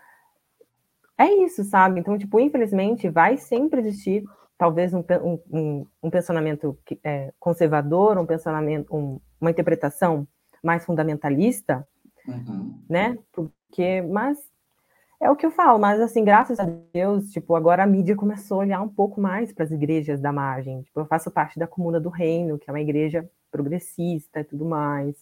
[1.16, 2.00] é isso, sabe?
[2.00, 4.24] Então, tipo, infelizmente, vai sempre existir
[4.58, 5.04] talvez um,
[5.50, 10.26] um, um pensamento é, conservador, um pensamento, um, uma interpretação
[10.62, 11.86] mais fundamentalista,
[12.26, 12.74] uhum.
[12.88, 13.16] né?
[13.32, 14.36] Porque, mas
[15.20, 18.58] é o que eu falo, mas assim, graças a Deus, tipo, agora a mídia começou
[18.58, 20.82] a olhar um pouco mais para as igrejas da margem.
[20.82, 24.64] Tipo, eu faço parte da Comuna do Reino, que é uma igreja progressista e tudo
[24.64, 25.16] mais.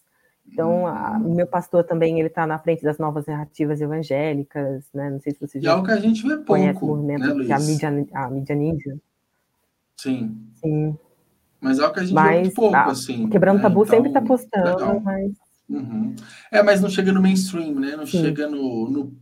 [0.52, 5.10] Então, a, o meu pastor também, ele está na frente das novas narrativas evangélicas, né?
[5.10, 7.54] Não sei se vocês já é o que a gente vê pouco, o movimento né,
[7.54, 8.96] a mídia, a mídia ninja.
[9.96, 10.36] Sim.
[10.54, 10.96] Sim.
[11.60, 13.28] Mas é o que a gente mas, vê muito pouco, ah, assim.
[13.28, 13.62] Quebrando né?
[13.62, 15.00] Tabu então, sempre está postando, legal.
[15.00, 15.32] mas...
[15.68, 16.14] Uhum.
[16.52, 17.96] É, mas não chega no mainstream, né?
[17.96, 18.22] Não Sim.
[18.22, 19.16] chega no, no,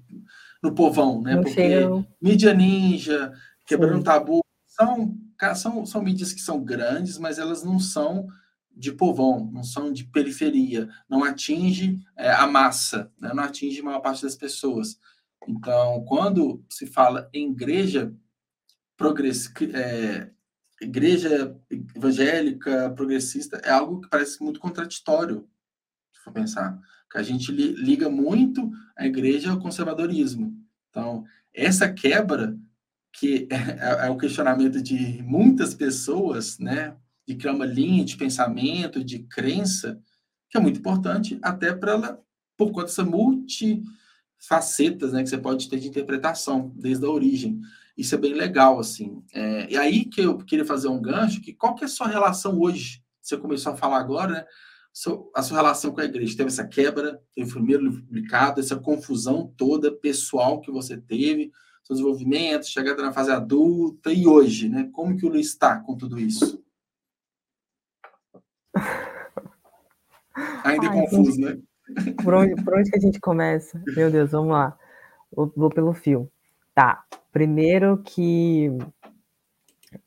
[0.63, 1.37] no, povão, né?
[1.37, 2.07] Não Porque chega...
[2.21, 3.33] mídia ninja,
[3.67, 4.03] Quebrando Sim.
[4.03, 5.17] Tabu, são,
[5.55, 8.27] são, são mídias que são grandes, mas elas não são
[8.77, 13.33] de povão, não são de periferia, não atinge é, a massa, né?
[13.33, 14.99] não atinge a maior parte das pessoas.
[15.49, 18.13] Então, quando se fala em igreja
[18.97, 20.31] progress, é,
[20.81, 21.55] igreja
[21.95, 25.47] evangélica, progressista, é algo que parece muito contraditório,
[26.13, 26.81] se for pensar.
[27.11, 30.57] Que a gente liga muito a igreja ao conservadorismo.
[30.91, 32.57] Então, essa quebra,
[33.13, 39.05] que é, é o questionamento de muitas pessoas, né, de criar uma linha de pensamento,
[39.05, 40.01] de crença,
[40.51, 42.21] que é muito importante, até para ela,
[42.57, 47.61] por conta dessa multifacetas né, que você pode ter de interpretação, desde a origem.
[47.97, 49.23] Isso é bem legal, assim.
[49.33, 52.09] É, e aí que eu queria fazer um gancho, que qual que é a sua
[52.09, 53.03] relação hoje?
[53.23, 54.45] Você começou a falar agora, né?
[55.35, 56.37] A sua relação com a igreja.
[56.37, 61.51] Teve essa quebra, teve o primeiro livro publicado, essa confusão toda pessoal que você teve,
[61.83, 64.89] seu desenvolvimento, chegada na fase adulta, e hoje, né?
[64.93, 66.63] Como que o Luiz está com tudo isso?
[70.65, 71.45] Ainda é confuso, gente...
[71.45, 71.63] né?
[72.23, 73.81] Por onde, por onde que a gente começa?
[73.95, 74.77] Meu Deus, vamos lá.
[75.31, 76.31] Vou, vou pelo fio.
[76.75, 77.05] Tá.
[77.35, 78.71] Primeiro que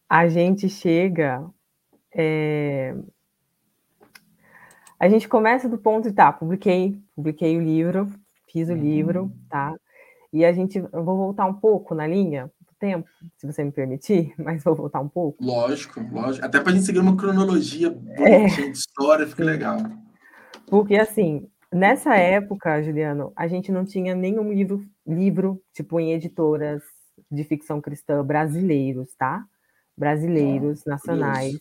[0.09, 1.45] a gente chega.
[2.15, 2.95] É...
[4.97, 8.07] A gente começa do ponto de tá, publiquei, publiquei o livro,
[8.49, 8.79] fiz o uhum.
[8.79, 9.75] livro, tá?
[10.31, 13.73] E a gente, eu vou voltar um pouco na linha do tempo, se você me
[13.73, 15.43] permitir, mas vou voltar um pouco.
[15.43, 16.45] Lógico, lógico.
[16.45, 18.45] Até para a gente seguir uma cronologia é.
[18.45, 19.77] de história, fica legal.
[20.67, 26.81] Porque, assim, nessa época, Juliano, a gente não tinha nenhum livro, livro tipo, em editoras
[27.30, 29.45] de ficção cristã brasileiros, tá?
[29.95, 31.60] Brasileiros, ah, nacionais,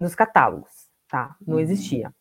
[0.00, 0.70] nos catálogos,
[1.08, 1.36] tá?
[1.44, 1.60] Não uhum.
[1.60, 2.12] existia.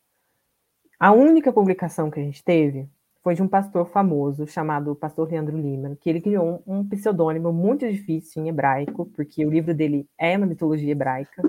[1.00, 2.90] A única publicação que a gente teve
[3.22, 7.52] foi de um pastor famoso chamado Pastor Leandro Lima, que ele criou um, um pseudônimo
[7.52, 11.44] muito difícil em hebraico, porque o livro dele é uma mitologia hebraica,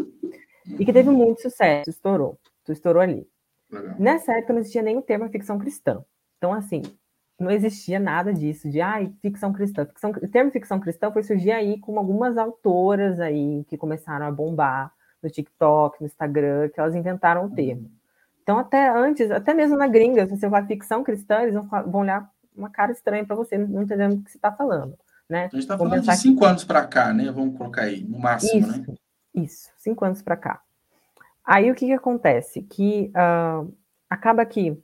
[0.67, 2.39] e que teve muito sucesso, estourou,
[2.69, 3.27] estourou ali.
[3.71, 3.95] Legal.
[3.99, 6.05] Nessa época não existia nem o termo ficção cristã.
[6.37, 6.83] Então, assim,
[7.39, 9.87] não existia nada disso, de ai, ficção cristã.
[9.87, 14.33] Ficção, o termo ficção cristã foi surgir aí com algumas autoras aí que começaram a
[14.33, 17.91] bombar no TikTok, no Instagram, que elas inventaram o termo.
[18.43, 22.01] Então, até antes, até mesmo na gringa, se você falar ficção cristã, eles vão, vão
[22.01, 24.99] olhar uma cara estranha para você, não entendendo o que você está falando.
[25.29, 25.41] Né?
[25.41, 26.47] A gente está falando de cinco que...
[26.47, 27.31] anos para cá, né?
[27.31, 28.95] Vamos colocar aí, no máximo, isso, né?
[29.35, 30.63] Isso, cinco anos para cá.
[31.45, 32.63] Aí o que, que acontece?
[32.63, 33.73] Que uh,
[34.09, 34.83] acaba que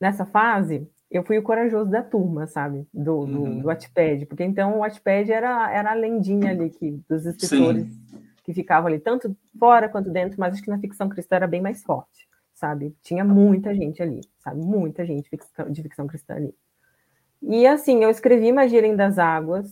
[0.00, 2.86] nessa fase eu fui o corajoso da turma, sabe?
[2.92, 3.60] Do, do, uhum.
[3.60, 8.22] do Wattpad, porque então o Wattpad era, era a lendinha ali que, dos escritores Sim.
[8.42, 11.60] que ficavam ali, tanto fora quanto dentro, mas acho que na ficção cristã era bem
[11.60, 12.24] mais forte
[12.54, 12.96] sabe?
[13.02, 14.60] Tinha muita gente ali, sabe?
[14.60, 15.28] Muita gente
[15.70, 16.54] de ficção cristã ali.
[17.42, 19.70] E assim, eu escrevi Magia Além das Águas,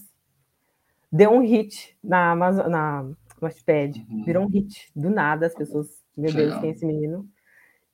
[1.10, 4.24] deu um hit na Amazon, na Wattpad, uhum.
[4.24, 7.26] virou um hit do nada, as pessoas, meu Deus, quem é esse menino?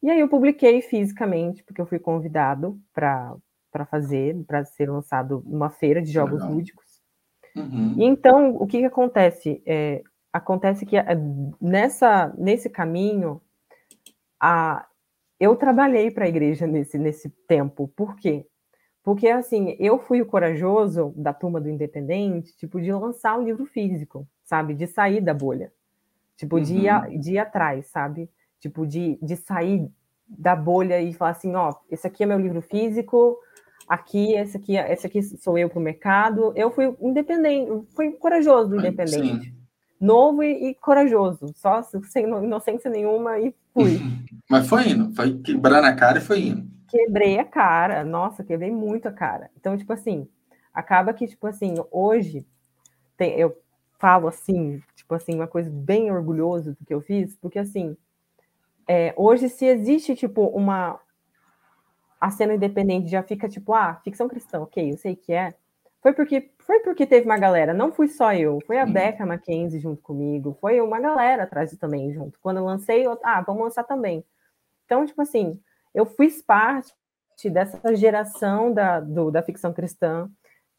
[0.03, 3.37] E aí eu publiquei fisicamente, porque eu fui convidado para
[3.91, 6.53] fazer, para ser lançado numa feira de jogos Legal.
[6.53, 7.03] lúdicos.
[7.57, 7.95] Uhum.
[7.97, 9.63] E então, o que, que acontece?
[9.67, 11.05] É, acontece que é,
[11.61, 13.41] nessa, nesse caminho,
[14.41, 14.87] a,
[15.41, 17.89] eu trabalhei para a igreja nesse, nesse tempo.
[17.89, 18.47] Por quê?
[19.03, 23.65] Porque, assim, eu fui o corajoso da turma do Independente, tipo, de lançar um livro
[23.65, 24.75] físico, sabe?
[24.75, 25.73] De sair da bolha.
[26.37, 26.63] Tipo, uhum.
[26.63, 27.19] de, ir, uhum.
[27.19, 28.31] de ir atrás, sabe?
[28.61, 29.91] Tipo, de, de sair
[30.27, 33.39] da bolha e falar assim, ó, esse aqui é meu livro físico,
[33.89, 36.53] aqui, esse aqui, esse aqui sou eu para o mercado.
[36.57, 39.51] Eu fui independente, fui corajoso do Independente.
[39.51, 39.59] Sim
[40.01, 43.99] novo e, e, corajoso, só sem inocência nenhuma e fui.
[44.49, 46.69] Mas foi indo, foi quebrando a cara e foi indo.
[46.89, 49.51] Quebrei a cara, nossa, quebrei muito a cara.
[49.59, 50.27] Então, tipo assim,
[50.73, 52.47] acaba que, tipo assim, hoje
[53.17, 53.61] tem, eu
[53.99, 57.97] falo assim, tipo assim, uma coisa bem orgulhosa do que eu fiz, porque assim,
[58.89, 60.99] é, hoje se existe, tipo, uma
[62.21, 65.55] a cena independente já fica tipo, ah, ficção cristã, ok, eu sei que é,
[66.03, 68.93] foi porque foi porque teve uma galera, não fui só eu, foi a uhum.
[68.93, 72.39] Becca Mackenzie junto comigo, foi uma galera atrás também junto.
[72.41, 74.25] Quando eu lancei, eu, ah, vamos lançar também.
[74.85, 75.59] Então, tipo assim,
[75.95, 76.93] eu fui parte
[77.51, 80.29] dessa geração da, do, da ficção cristã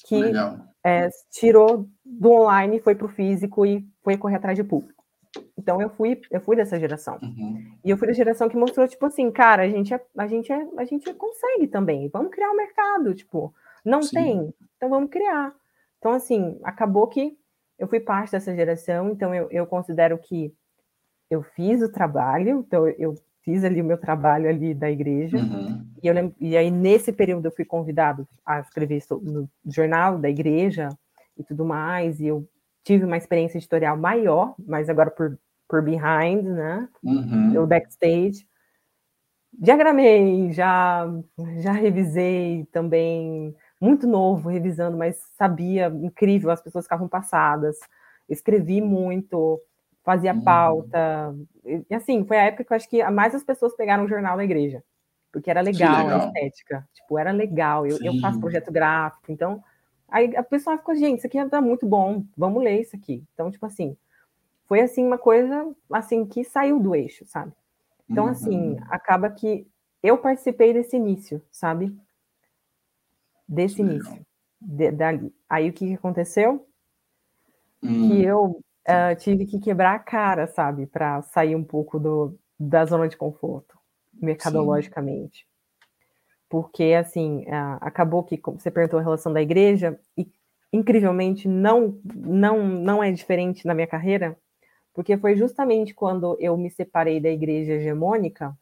[0.06, 0.22] que
[0.84, 4.99] é, tirou do online, foi para o físico e foi correr atrás de público.
[5.60, 7.20] Então eu fui, eu fui dessa geração.
[7.22, 7.62] Uhum.
[7.84, 10.52] E eu fui da geração que mostrou, tipo assim, cara, a gente, é, a gente,
[10.52, 12.08] é, a gente consegue também.
[12.08, 14.16] Vamos criar um mercado, tipo, não Sim.
[14.16, 15.54] tem, então vamos criar.
[15.98, 17.38] Então, assim, acabou que
[17.78, 20.54] eu fui parte dessa geração, então eu, eu considero que
[21.30, 25.86] eu fiz o trabalho, então eu fiz ali o meu trabalho ali da igreja, uhum.
[26.02, 30.30] e, eu lembro, e aí nesse período eu fui convidado a escrever no jornal da
[30.30, 30.90] igreja
[31.38, 32.48] e tudo mais, e eu
[32.84, 35.38] tive uma experiência editorial maior, mas agora por,
[35.70, 37.66] por behind, né, uhum.
[37.68, 38.46] backstage,
[39.54, 41.08] diagramei, já,
[41.60, 47.78] já revisei também muito novo, revisando, mas sabia, incrível, as pessoas ficavam passadas.
[48.28, 49.62] Escrevi muito,
[50.04, 50.42] fazia uhum.
[50.42, 51.36] pauta.
[51.90, 54.36] E assim, foi a época que eu acho que mais as pessoas pegaram o jornal
[54.36, 54.84] da igreja,
[55.32, 56.22] porque era legal, legal.
[56.22, 56.88] a estética.
[56.94, 57.86] Tipo, era legal.
[57.86, 59.64] Eu, eu, faço projeto gráfico, então.
[60.10, 63.24] Aí a pessoa ficou, gente, isso aqui tá muito bom, vamos ler isso aqui.
[63.34, 63.96] Então, tipo assim,
[64.70, 67.52] foi assim uma coisa assim que saiu do eixo, sabe?
[68.10, 68.78] Então, assim, uhum.
[68.78, 69.68] assim, acaba que
[70.02, 71.94] eu participei desse início, sabe?
[73.50, 74.24] desse início,
[74.62, 75.34] de, dali.
[75.50, 76.68] Aí o que, que aconteceu?
[77.82, 78.10] Hum.
[78.10, 82.86] Que eu uh, tive que quebrar a cara, sabe, para sair um pouco do, da
[82.86, 83.76] zona de conforto,
[84.14, 85.40] mercadologicamente.
[85.40, 85.46] Sim.
[86.48, 90.32] Porque, assim, uh, acabou que você perguntou a relação da igreja, e
[90.72, 94.38] incrivelmente não, não, não é diferente na minha carreira,
[95.00, 98.54] porque foi justamente quando eu me separei da igreja hegemônica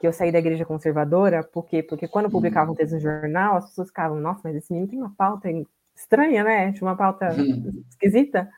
[0.00, 1.82] que eu saí da igreja conservadora, por quê?
[1.82, 4.88] Porque quando eu publicava um texto no jornal, as pessoas ficavam, nossa, mas esse menino
[4.88, 5.50] tem uma pauta
[5.94, 6.72] estranha, né?
[6.72, 7.28] Tinha uma pauta
[7.90, 8.48] esquisita.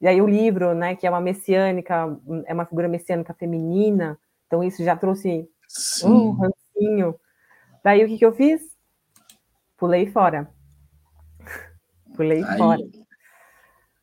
[0.00, 4.18] E aí o livro, né, que é uma messiânica, é uma figura messiânica feminina,
[4.48, 6.08] então isso já trouxe Sim.
[6.08, 7.14] um rancinho.
[7.84, 8.60] Daí o que, que eu fiz?
[9.76, 10.50] Pulei fora.
[12.16, 12.58] Pulei aí.
[12.58, 13.03] fora.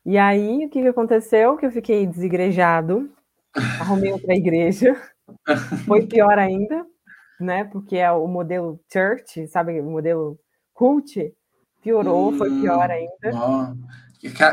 [0.04, 1.56] E aí, o que, que aconteceu?
[1.56, 3.10] Que eu fiquei desigrejado,
[3.80, 5.00] arrumei outra igreja,
[5.86, 6.84] foi pior ainda,
[7.40, 7.64] né?
[7.64, 9.80] Porque é o modelo church, sabe?
[9.80, 10.38] O modelo
[10.74, 11.32] cult,
[11.82, 13.30] piorou, hum, foi pior ainda.
[13.34, 13.74] Ó.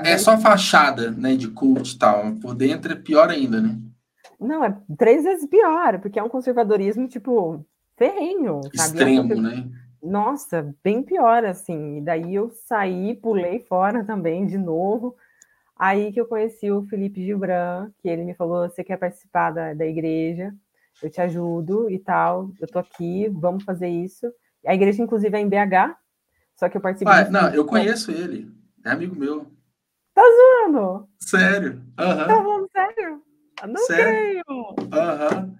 [0.03, 2.31] É só fachada, né, de cult e tal.
[2.41, 3.77] Por dentro é pior ainda, né?
[4.39, 7.63] Não, é três vezes pior, porque é um conservadorismo, tipo,
[7.97, 8.99] ferrenho, sabe?
[8.99, 9.69] É Extremo, é né?
[10.01, 11.97] Nossa, bem pior, assim.
[11.97, 15.15] E daí eu saí, pulei fora também de novo.
[15.79, 19.73] Aí que eu conheci o Felipe Gibran, que ele me falou: você quer participar da,
[19.73, 20.53] da igreja?
[21.01, 22.51] Eu te ajudo e tal.
[22.59, 24.29] Eu tô aqui, vamos fazer isso.
[24.65, 25.95] A igreja, inclusive, é em BH,
[26.57, 27.09] só que eu participo.
[27.09, 28.51] Ah, não, eu conheço ele.
[28.83, 29.47] É amigo meu.
[30.13, 31.07] Tá zoando?
[31.17, 31.71] Sério?
[31.71, 32.27] Uhum.
[32.27, 33.23] Tá falando sério?
[33.65, 34.03] Não sério?
[34.03, 34.75] creio.
[34.91, 35.43] Aham.
[35.45, 35.55] Uhum.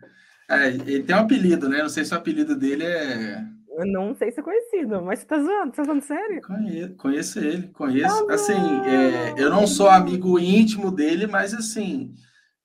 [0.49, 1.77] É, ele tem um apelido, né?
[1.77, 3.45] Não sei se o apelido dele é.
[3.79, 5.71] Eu não sei se é conhecido, mas você tá zoando?
[5.71, 6.41] Você tá falando sério?
[6.41, 8.27] Conheço, conheço ele, conheço.
[8.27, 12.13] Tá assim, é, eu não sou amigo íntimo dele, mas assim,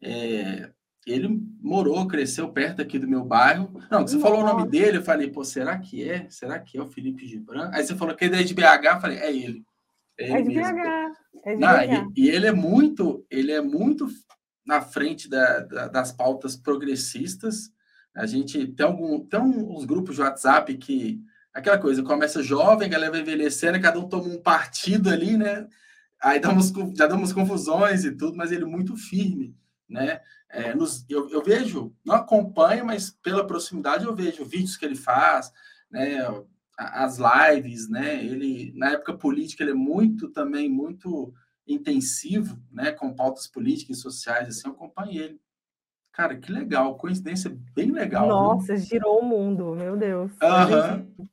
[0.03, 0.71] é,
[1.07, 3.71] ele morou, cresceu perto aqui do meu bairro.
[3.91, 4.21] Não, você Nossa.
[4.21, 6.29] falou o nome dele, eu falei, pô, será que é?
[6.31, 7.71] Será que é o Felipe Gibran?
[7.73, 9.65] Aí você falou que ele é de BH, eu falei, é ele.
[10.19, 10.75] É, ele é de mesmo.
[10.75, 11.13] BH.
[11.45, 12.13] É de Não, BH.
[12.17, 14.09] E, e, ele é muito, ele é muito
[14.67, 17.71] na frente da, da, das pautas progressistas.
[18.15, 21.21] A gente tem, algum, tem uns grupos de WhatsApp que
[21.53, 25.69] aquela coisa, começa jovem, a galera vai envelhecendo, cada um toma um partido ali, né?
[26.21, 29.57] Aí damos, já damos confusões e tudo, mas ele é muito firme,
[29.89, 30.21] né?
[30.49, 34.97] É, nos, eu, eu, vejo, não acompanho, mas pela proximidade eu vejo vídeos que ele
[34.97, 35.53] faz,
[35.91, 36.19] né?
[36.77, 38.25] As lives, né?
[38.25, 41.33] Ele, na época política, ele é muito também, muito
[41.67, 42.91] intensivo, né?
[42.91, 45.41] Com pautas políticas e sociais, assim, eu acompanho ele.
[46.15, 48.29] Cara, que legal, coincidência bem legal.
[48.29, 48.85] Nossa, viu?
[48.85, 50.31] girou o mundo, meu Deus.
[50.41, 51.29] Uhum.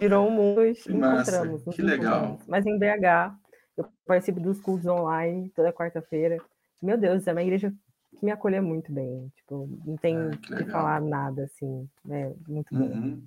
[0.00, 1.62] Girou o mundo e que encontramos.
[1.74, 2.38] que legal.
[2.48, 3.34] Mas em BH,
[3.76, 6.38] eu participo dos cultos online toda quarta-feira.
[6.82, 7.74] Meu Deus, é uma igreja
[8.18, 9.30] que me acolheu muito bem.
[9.36, 11.86] Tipo, não tem ah, que, que falar nada, assim.
[12.08, 12.86] É muito bom.
[12.86, 13.22] Uhum.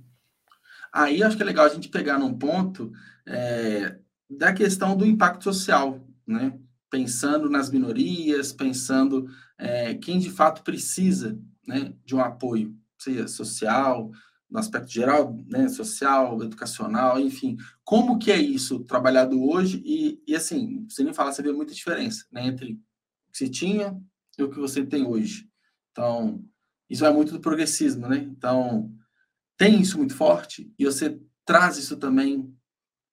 [0.92, 2.92] Aí acho que é legal a gente pegar num ponto
[3.28, 3.96] é,
[4.28, 6.52] da questão do impacto social, né?
[6.94, 9.28] Pensando nas minorias, pensando
[9.58, 14.12] é, quem de fato precisa né, de um apoio, seja social,
[14.48, 17.58] no aspecto geral, né, social, educacional, enfim.
[17.84, 19.82] Como que é isso trabalhado hoje?
[19.84, 23.50] E, e assim, você nem falar, você vê muita diferença né, entre o que você
[23.50, 24.00] tinha
[24.38, 25.50] e o que você tem hoje.
[25.92, 26.46] Então,
[26.88, 28.18] isso é muito do progressismo, né?
[28.18, 28.94] Então,
[29.58, 32.56] tem isso muito forte e você traz isso também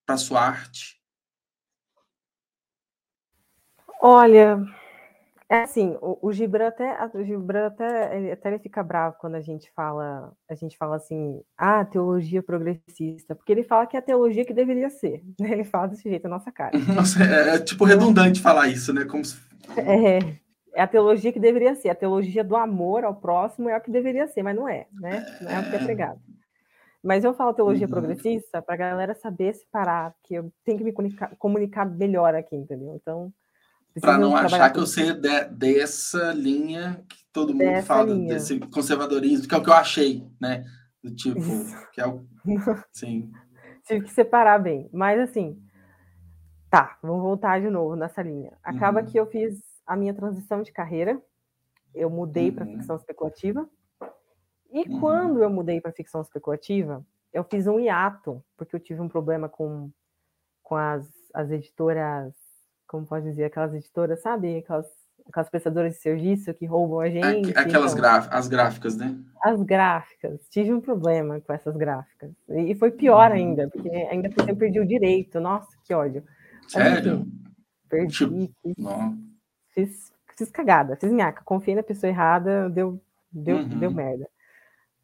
[0.05, 1.00] para sua arte.
[4.03, 4.59] Olha,
[5.47, 9.35] é assim, o, o Gibran até, o Gibran até, ele, até ele fica bravo quando
[9.35, 13.99] a gente fala, a gente fala assim, ah, teologia progressista, porque ele fala que é
[13.99, 15.51] a teologia que deveria ser, né?
[15.51, 16.71] Ele fala desse jeito, a nossa cara.
[16.95, 19.05] Nossa, é, é tipo redundante falar isso, né?
[19.05, 19.37] Como se...
[19.77, 20.19] É,
[20.73, 23.91] é a teologia que deveria ser, a teologia do amor ao próximo é o que
[23.91, 25.25] deveria ser, mas não é, né?
[25.41, 25.83] Não é o que é, é.
[25.83, 26.19] pregado.
[27.03, 27.91] Mas eu falo teologia uhum.
[27.91, 32.55] progressista para a galera saber separar, porque eu tenho que me comunicar, comunicar melhor aqui,
[32.55, 32.95] entendeu?
[32.95, 33.33] Então,
[33.99, 38.33] para não achar que eu sei de, dessa linha que todo mundo dessa fala, linha.
[38.33, 40.63] desse conservadorismo, que é o que eu achei, né?
[41.03, 41.89] Do tipo, Isso.
[41.91, 42.25] que é o.
[42.91, 43.31] Sim.
[43.83, 44.89] Tive que separar bem.
[44.93, 45.61] Mas assim,
[46.69, 48.53] tá, vamos voltar de novo nessa linha.
[48.63, 49.05] Acaba uhum.
[49.05, 51.21] que eu fiz a minha transição de carreira,
[51.93, 52.55] eu mudei uhum.
[52.55, 53.67] para ficção especulativa.
[54.71, 54.99] E uhum.
[54.99, 59.49] quando eu mudei para ficção especulativa, eu fiz um hiato, porque eu tive um problema
[59.49, 59.91] com,
[60.63, 62.33] com as, as editoras
[62.91, 64.57] como pode dizer, aquelas editoras, sabe?
[64.57, 64.85] Aquelas,
[65.25, 67.51] aquelas prestadoras de serviço que roubam a gente.
[67.51, 69.17] Aquelas então, as gráficas, né?
[69.41, 70.41] As gráficas.
[70.49, 72.31] Tive um problema com essas gráficas.
[72.49, 73.37] E foi pior uhum.
[73.37, 75.39] ainda, porque ainda por cima perdi o direito.
[75.39, 76.21] Nossa, que ódio.
[76.67, 77.13] Sério?
[77.21, 77.31] Enfim,
[77.87, 78.17] perdi.
[78.17, 78.73] Tipo, fiz,
[79.73, 81.43] fiz, fiz, cagada, fiz minhaca.
[81.45, 83.01] Confiei na pessoa errada, deu,
[83.31, 83.79] deu, uhum.
[83.79, 84.27] deu merda.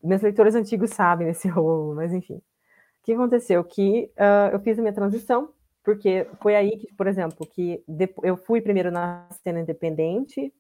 [0.04, 2.36] Meus leitores antigos sabem desse rolo, mas enfim.
[2.36, 2.42] O
[3.04, 3.64] que aconteceu?
[3.64, 5.54] Que uh, eu fiz a minha transição
[5.88, 7.82] porque foi aí que, por exemplo, que
[8.22, 10.54] eu fui primeiro na cena independente.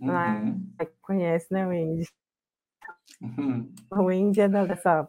[0.00, 0.72] Uhum.
[0.78, 2.08] Ah, conhece, né, Wendy?
[3.20, 3.70] Uhum.
[3.92, 5.06] O Wendy é dessa.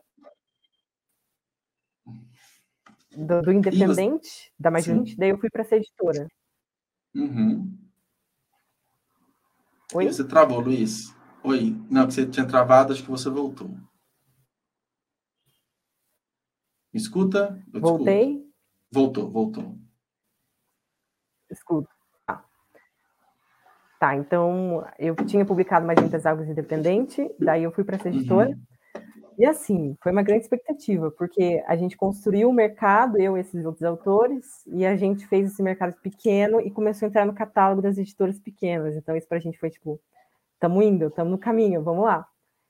[3.16, 4.52] Do, do independente, você...
[4.60, 6.28] da mais gente, daí eu fui para ser editora.
[7.16, 7.80] Uhum.
[9.94, 10.12] Oi?
[10.12, 11.16] Você travou, Luiz?
[11.42, 11.82] Oi.
[11.90, 13.70] Não, você tinha travado, acho que você voltou.
[13.70, 13.80] Me
[17.00, 17.64] escuta?
[17.74, 18.45] Eu Voltei.
[18.92, 19.78] Voltou, voltou.
[21.50, 21.90] Escuta.
[22.26, 22.44] Tá.
[24.00, 28.50] tá, então eu tinha publicado mais muitas águas independente, daí eu fui para essa editora.
[28.50, 28.76] Uhum.
[29.38, 33.66] E assim, foi uma grande expectativa, porque a gente construiu o mercado, eu e esses
[33.66, 37.82] outros autores, e a gente fez esse mercado pequeno e começou a entrar no catálogo
[37.82, 38.96] das editoras pequenas.
[38.96, 40.00] Então, isso para a gente foi tipo,
[40.54, 42.26] estamos indo, estamos no caminho, vamos lá.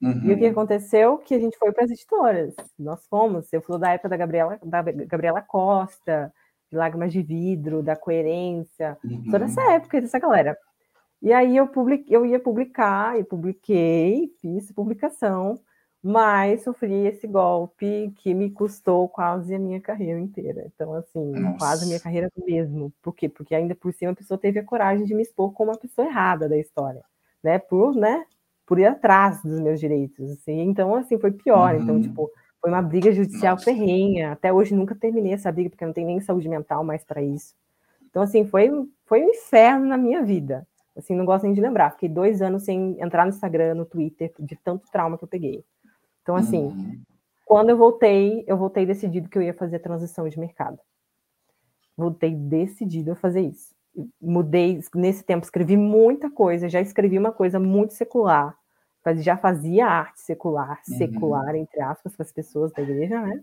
[0.06, 0.30] Uhum.
[0.30, 0.52] E o que uhum.
[0.52, 1.18] aconteceu?
[1.18, 2.54] Que a gente foi para as editoras.
[2.78, 6.32] Nós fomos, eu falo da época da Gabriela, da Gabriela Costa,
[6.72, 9.32] de Lágrimas de Vidro, da Coerência, uhum.
[9.32, 10.56] toda essa época dessa galera.
[11.22, 15.60] E aí eu, public, eu ia publicar, e publiquei, fiz publicação,
[16.04, 20.70] mas sofri esse golpe que me custou quase a minha carreira inteira.
[20.76, 21.58] Então, assim, Nossa.
[21.58, 22.94] quase a minha carreira mesmo.
[23.02, 23.28] Por quê?
[23.28, 26.08] Porque ainda por cima a pessoa teve a coragem de me expor como a pessoa
[26.08, 27.04] errada da história,
[27.44, 27.58] né?
[27.58, 28.24] Por, né?
[28.66, 30.62] Por ir atrás dos meus direitos, assim.
[30.62, 31.76] Então, assim, foi pior.
[31.76, 32.00] Então, uhum.
[32.00, 33.66] Então, tipo, foi uma briga judicial Nossa.
[33.66, 34.32] ferrenha.
[34.32, 37.54] Até hoje nunca terminei essa briga, porque não tem nem saúde mental mais para isso.
[38.10, 38.72] Então, assim, foi,
[39.06, 40.66] foi um inferno na minha vida.
[40.96, 41.92] Assim, não gosto nem de lembrar.
[41.92, 45.64] Fiquei dois anos sem entrar no Instagram, no Twitter, de tanto trauma que eu peguei.
[46.24, 47.02] Então, assim, uhum.
[47.46, 50.80] quando eu voltei, eu voltei decidido que eu ia fazer a transição de mercado.
[51.96, 53.75] Voltei decidido a fazer isso.
[54.22, 58.56] Mudei, nesse tempo, escrevi muita coisa, já escrevi uma coisa muito secular,
[59.04, 60.98] mas já fazia arte secular, uhum.
[60.98, 63.42] secular, entre aspas, para as pessoas da igreja, né?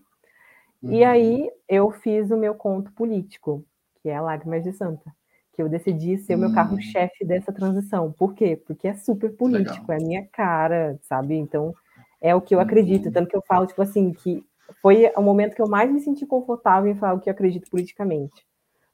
[0.82, 0.92] Uhum.
[0.92, 3.64] E aí eu fiz o meu conto político,
[4.03, 5.14] que é Lágrimas de Santa,
[5.55, 8.12] que eu decidi ser o meu carro-chefe dessa transição.
[8.12, 8.61] Por quê?
[8.66, 9.98] Porque é super político, Legal.
[9.98, 11.36] é a minha cara, sabe?
[11.36, 11.74] Então,
[12.20, 14.44] é o que eu acredito, tanto que eu falo, tipo assim, que
[14.80, 17.70] foi o momento que eu mais me senti confortável em falar o que eu acredito
[17.70, 18.44] politicamente.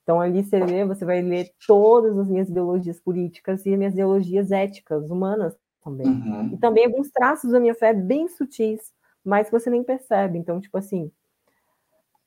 [0.09, 4.50] Então, ali você lê, você vai ler todas as minhas ideologias políticas e minhas ideologias
[4.50, 5.54] éticas, humanas
[5.84, 6.06] também.
[6.06, 6.54] Uhum.
[6.54, 8.80] E também alguns traços da minha fé bem sutis,
[9.22, 10.38] mas que você nem percebe.
[10.38, 11.12] Então, tipo assim,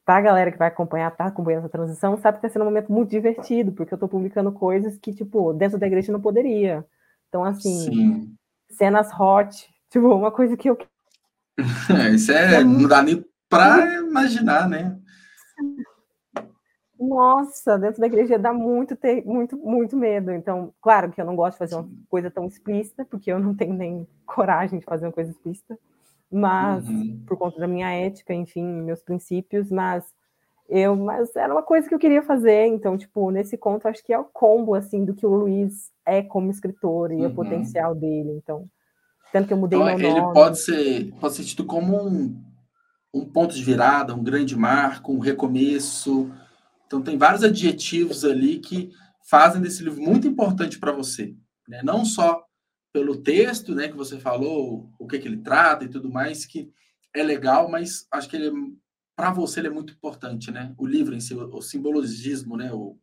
[0.06, 2.66] para a galera que vai acompanhar, tá acompanhando essa transição, sabe que está sendo um
[2.66, 6.86] momento muito divertido, porque eu estou publicando coisas que, tipo, dentro da igreja não poderia.
[7.30, 8.36] Então, assim, Sim.
[8.70, 10.78] cenas hot, tipo, uma coisa que eu
[12.14, 15.01] Isso é, não dá nem para imaginar, né?
[17.02, 20.32] Nossa, dentro da igreja dá muito, ter, muito, muito medo.
[20.32, 23.56] Então, claro que eu não gosto de fazer uma coisa tão explícita, porque eu não
[23.56, 25.80] tenho nem coragem de fazer uma coisa explícita,
[26.32, 27.24] mas uhum.
[27.26, 30.06] por conta da minha ética, enfim, meus princípios, mas
[30.70, 32.68] eu, mas era uma coisa que eu queria fazer.
[32.68, 36.22] Então, tipo, nesse conto, acho que é o combo assim do que o Luiz é
[36.22, 37.28] como escritor e uhum.
[37.28, 38.32] o potencial dele.
[38.38, 38.70] Então,
[39.34, 40.34] tanto que eu mudei então, meu ele nome.
[40.36, 42.40] pode ser, pode ser tido como um,
[43.12, 46.32] um ponto de virada, um grande marco, um recomeço.
[46.92, 48.92] Então, tem vários adjetivos ali que
[49.24, 51.34] fazem desse livro muito importante para você.
[51.66, 51.82] Né?
[51.86, 52.46] Não só
[52.92, 56.70] pelo texto, né, que você falou, o que, que ele trata e tudo mais, que
[57.16, 58.52] é legal, mas acho que ele
[59.16, 60.74] para você ele é muito importante, né?
[60.78, 62.74] O livro em si, o, o simbologismo, né?
[62.74, 62.98] O,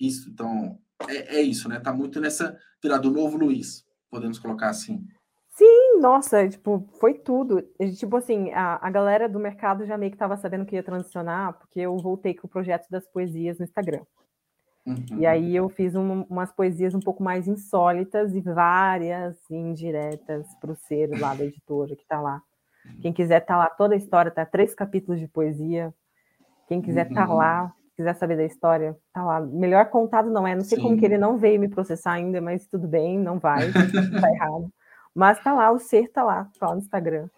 [0.00, 1.78] isso, então, é, é isso, né?
[1.78, 5.06] Tá muito nessa virada do novo Luiz, podemos colocar assim.
[5.58, 7.60] Sim, nossa, tipo, foi tudo.
[7.98, 11.54] Tipo assim, a, a galera do mercado já meio que estava sabendo que ia transicionar,
[11.54, 14.02] porque eu voltei com o projeto das poesias no Instagram.
[14.86, 15.18] Uhum.
[15.18, 20.70] E aí eu fiz um, umas poesias um pouco mais insólitas e várias indiretas para
[20.70, 22.40] o ser lá da editora que está lá.
[23.02, 25.92] Quem quiser tá lá, toda a história, tá três capítulos de poesia.
[26.68, 27.26] Quem quiser tá uhum.
[27.26, 29.40] tá lá, quiser saber da história, tá lá.
[29.40, 30.84] Melhor contado não é, não sei Sim.
[30.84, 33.72] como que ele não veio me processar ainda, mas tudo bem, não vai,
[34.22, 34.72] tá errado.
[35.14, 37.28] Mas tá lá, o ser tá lá, tá lá no Instagram.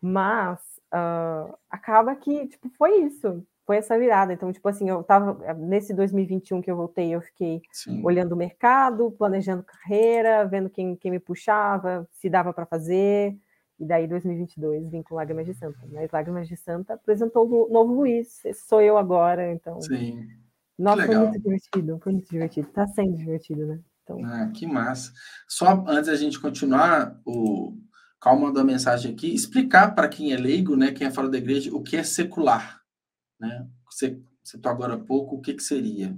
[0.00, 0.60] Mas
[0.92, 3.44] uh, acaba que, tipo, foi isso.
[3.66, 4.32] Foi essa virada.
[4.32, 5.54] Então, tipo assim, eu tava.
[5.54, 8.00] Nesse 2021 que eu voltei, eu fiquei Sim.
[8.02, 13.36] olhando o mercado, planejando carreira, vendo quem, quem me puxava, se dava para fazer.
[13.78, 15.78] E daí, 2022, vim com Lágrimas de Santa.
[15.92, 18.44] Mas Lágrimas de Santa apresentou o novo Luiz.
[18.44, 19.80] Esse sou eu agora, então.
[19.80, 20.26] Sim.
[20.78, 21.98] Nossa, foi muito divertido.
[22.02, 22.68] Foi muito divertido.
[22.68, 23.80] Tá sendo divertido, né?
[24.08, 24.24] Então...
[24.24, 25.12] Ah, que massa.
[25.46, 27.76] Só antes da gente continuar, o
[28.20, 31.38] Cal mandou uma mensagem aqui, explicar para quem é leigo, né, quem é fora da
[31.38, 32.80] igreja, o que é secular.
[33.38, 33.66] Né?
[33.90, 36.16] Você citou agora há pouco, o que, que seria?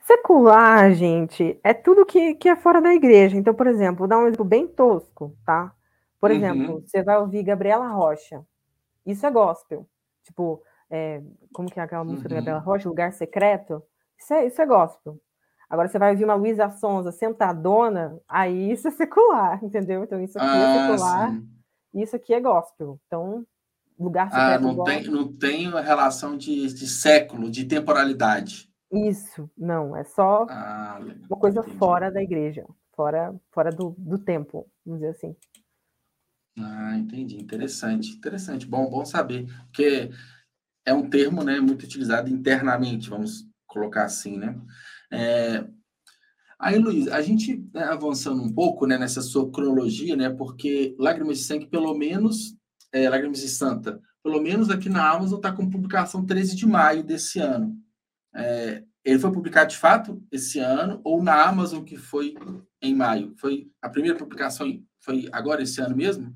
[0.00, 3.36] Secular, gente, é tudo que, que é fora da igreja.
[3.36, 5.72] Então, por exemplo, vou dar um exemplo bem tosco, tá?
[6.20, 6.36] Por uhum.
[6.36, 8.44] exemplo, você vai ouvir Gabriela Rocha.
[9.06, 9.88] Isso é gospel.
[10.24, 12.30] Tipo, é, como que é aquela música uhum.
[12.30, 12.88] da Gabriela Rocha?
[12.88, 13.82] Lugar Secreto?
[14.18, 15.20] Isso é, isso é gospel.
[15.72, 20.04] Agora você vai ouvir uma Luísa Sonza sentadona, aí isso é secular, entendeu?
[20.04, 21.48] Então isso aqui é ah, é secular, sim.
[21.94, 23.00] isso aqui é gospel.
[23.06, 23.46] Então,
[23.98, 24.50] lugar secreto.
[24.52, 28.70] Ah, não, tem, não tem relação de, de século, de temporalidade.
[28.92, 31.00] Isso, não, é só ah,
[31.30, 31.78] uma coisa entendi.
[31.78, 35.34] fora da igreja, fora, fora do, do tempo, vamos dizer assim.
[36.58, 37.38] Ah, entendi.
[37.42, 38.66] Interessante, interessante.
[38.66, 40.10] Bom, bom saber, porque
[40.84, 44.54] é um termo, né, muito utilizado internamente, vamos colocar assim, né?
[45.12, 45.64] É,
[46.62, 51.38] Aí, Luiz, a gente né, avançando um pouco né, nessa sua cronologia, né, porque Lágrimas
[51.38, 52.56] de Sangue, pelo menos,
[52.92, 57.02] é, Lágrimas de Santa, pelo menos aqui na Amazon, está com publicação 13 de maio
[57.02, 57.76] desse ano.
[58.32, 62.36] É, ele foi publicado de fato esse ano, ou na Amazon, que foi
[62.80, 63.34] em maio?
[63.38, 64.68] Foi a primeira publicação,
[65.00, 66.32] foi agora esse ano mesmo?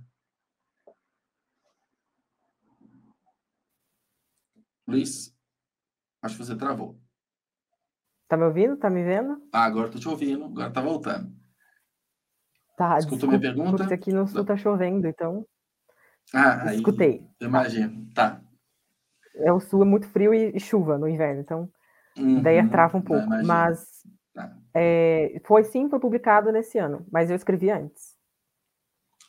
[4.88, 5.32] Luiz,
[6.20, 7.05] acho que você travou.
[8.28, 8.76] Tá me ouvindo?
[8.76, 9.40] Tá me vendo?
[9.52, 11.32] Ah, agora tô te ouvindo, agora tá voltando.
[12.76, 13.76] Tá, Escutou minha pergunta?
[13.78, 15.46] Porque aqui no sul tá chovendo, então.
[16.34, 16.76] Ah, aí.
[16.76, 17.26] Escutei.
[17.40, 18.40] Imagino, tá.
[19.36, 21.70] É, o sul é muito frio e, chuva no inverno, então.
[22.18, 23.28] Uhum, daí trava um pouco.
[23.44, 24.02] Mas.
[24.34, 24.56] Tá.
[24.74, 28.14] É, foi sim, foi publicado nesse ano, mas eu escrevi antes.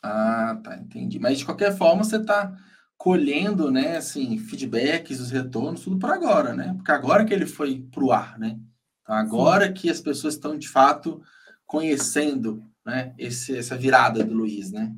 [0.03, 1.19] Ah, tá, entendi.
[1.19, 2.53] Mas de qualquer forma, você tá
[2.97, 6.73] colhendo, né, assim, feedbacks, os retornos, tudo para agora, né?
[6.75, 8.59] Porque agora que ele foi para o ar, né?
[9.07, 9.73] Agora Sim.
[9.73, 11.21] que as pessoas estão de fato
[11.65, 14.93] conhecendo, né, esse, essa virada do Luiz, né?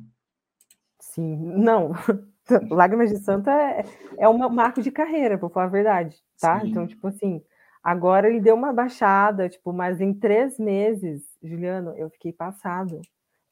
[1.00, 1.92] Sim, não.
[2.70, 3.84] Lágrimas de Santa é,
[4.18, 6.60] é um marco de carreira, por falar a verdade, tá?
[6.60, 6.68] Sim.
[6.68, 7.42] Então, tipo assim,
[7.82, 13.00] agora ele deu uma baixada, tipo, mas em três meses, Juliano, eu fiquei passado.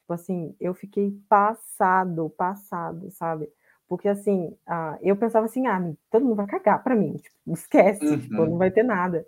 [0.01, 3.47] Tipo assim, eu fiquei passado, passado, sabe?
[3.87, 5.79] Porque assim, ah, eu pensava assim, ah,
[6.11, 8.19] todo mundo vai cagar para mim, tipo, esquece, uhum.
[8.19, 9.25] tipo, não vai ter nada.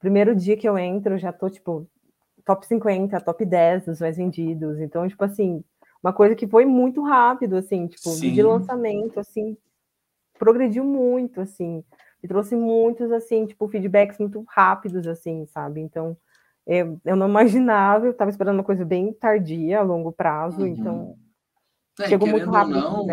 [0.00, 1.86] Primeiro dia que eu entro, já tô, tipo,
[2.44, 4.80] top 50, top 10 dos mais vendidos.
[4.80, 5.62] Então, tipo assim,
[6.02, 8.32] uma coisa que foi muito rápido, assim, tipo, Sim.
[8.32, 9.56] de lançamento, assim,
[10.38, 11.84] progrediu muito, assim,
[12.22, 15.80] e trouxe muitos, assim, tipo, feedbacks muito rápidos, assim, sabe?
[15.80, 16.16] Então,
[16.66, 20.66] eu, eu não imaginava, eu tava esperando uma coisa bem tardia, a longo prazo, uhum.
[20.66, 21.16] então,
[22.00, 22.80] é, chegou muito rápido.
[22.80, 23.06] Não,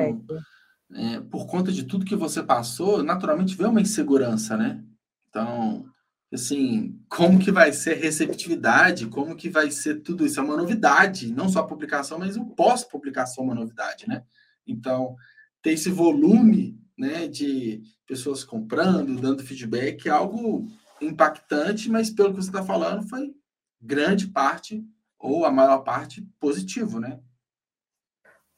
[0.93, 4.81] é, por conta de tudo que você passou, naturalmente vem uma insegurança, né?
[5.29, 5.85] Então,
[6.31, 10.39] assim, como que vai ser a receptividade, como que vai ser tudo isso?
[10.39, 14.23] É uma novidade, não só a publicação, mas o pós-publicação é uma novidade, né?
[14.65, 15.15] Então,
[15.61, 20.67] ter esse volume né, de pessoas comprando, dando feedback, é algo
[21.01, 23.33] impactante, mas pelo que você está falando, foi
[23.81, 24.83] grande parte,
[25.19, 27.19] ou a maior parte, positivo, né?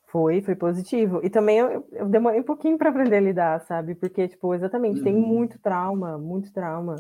[0.08, 1.22] Foi, foi positivo.
[1.24, 3.94] E também eu, eu demorei um pouquinho para aprender a lidar, sabe?
[3.94, 5.04] Porque, tipo, exatamente, uhum.
[5.04, 6.96] tem muito trauma, muito trauma.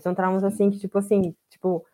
[0.00, 1.84] São traumas assim que, tipo assim, tipo,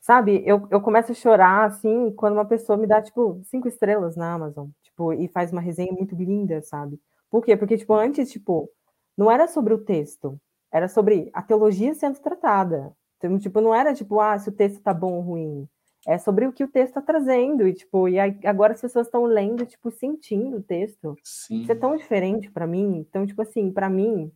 [0.00, 4.16] sabe, eu, eu começo a chorar assim quando uma pessoa me dá, tipo, cinco estrelas
[4.16, 7.00] na Amazon, tipo, e faz uma resenha muito linda, sabe?
[7.30, 7.56] Por quê?
[7.56, 8.70] Porque, tipo, antes, tipo,
[9.16, 10.40] não era sobre o texto,
[10.72, 12.92] era sobre a teologia sendo tratada.
[13.18, 15.68] Então, tipo, não era tipo, ah, se o texto tá bom ou ruim
[16.06, 19.24] é sobre o que o texto está trazendo e tipo e agora as pessoas estão
[19.24, 21.62] lendo tipo sentindo o texto Sim.
[21.62, 24.32] isso é tão diferente para mim então tipo assim para mim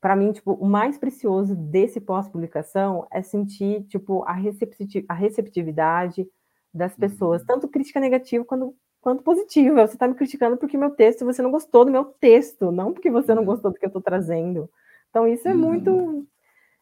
[0.00, 4.36] para mim tipo o mais precioso desse pós-publicação é sentir tipo a,
[5.08, 6.26] a receptividade
[6.72, 7.46] das pessoas uhum.
[7.46, 11.50] tanto crítica negativa quanto quanto positiva você está me criticando porque meu texto você não
[11.50, 13.46] gostou do meu texto não porque você não uhum.
[13.46, 14.68] gostou do que eu estou trazendo
[15.10, 15.58] então isso é uhum.
[15.58, 16.26] muito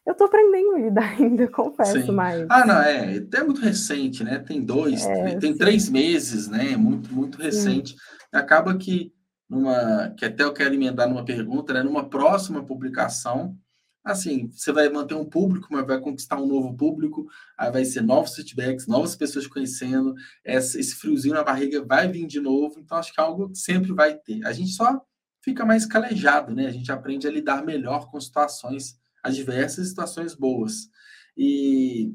[0.07, 2.13] eu tô aprendendo a lidar ainda, confesso, sim.
[2.13, 2.47] mas.
[2.51, 3.17] Ah, não, é.
[3.17, 4.39] É muito recente, né?
[4.39, 5.59] Tem dois, é, tem sim.
[5.59, 6.77] três meses, né?
[6.77, 7.93] Muito, muito recente.
[7.93, 7.99] Sim.
[8.31, 9.13] Acaba que
[9.49, 10.11] numa.
[10.17, 11.83] Que até eu quero emendar numa pergunta, né?
[11.83, 13.57] Numa próxima publicação,
[14.05, 17.27] assim, você vai manter um público, mas vai conquistar um novo público,
[17.57, 20.15] aí vai ser novos feedbacks, novas pessoas conhecendo,
[20.45, 23.93] esse, esse friozinho na barriga vai vir de novo, então acho que é algo sempre
[23.93, 24.45] vai ter.
[24.47, 25.01] A gente só
[25.43, 26.67] fica mais calejado, né?
[26.67, 30.91] A gente aprende a lidar melhor com situações as diversas situações boas.
[31.35, 32.15] E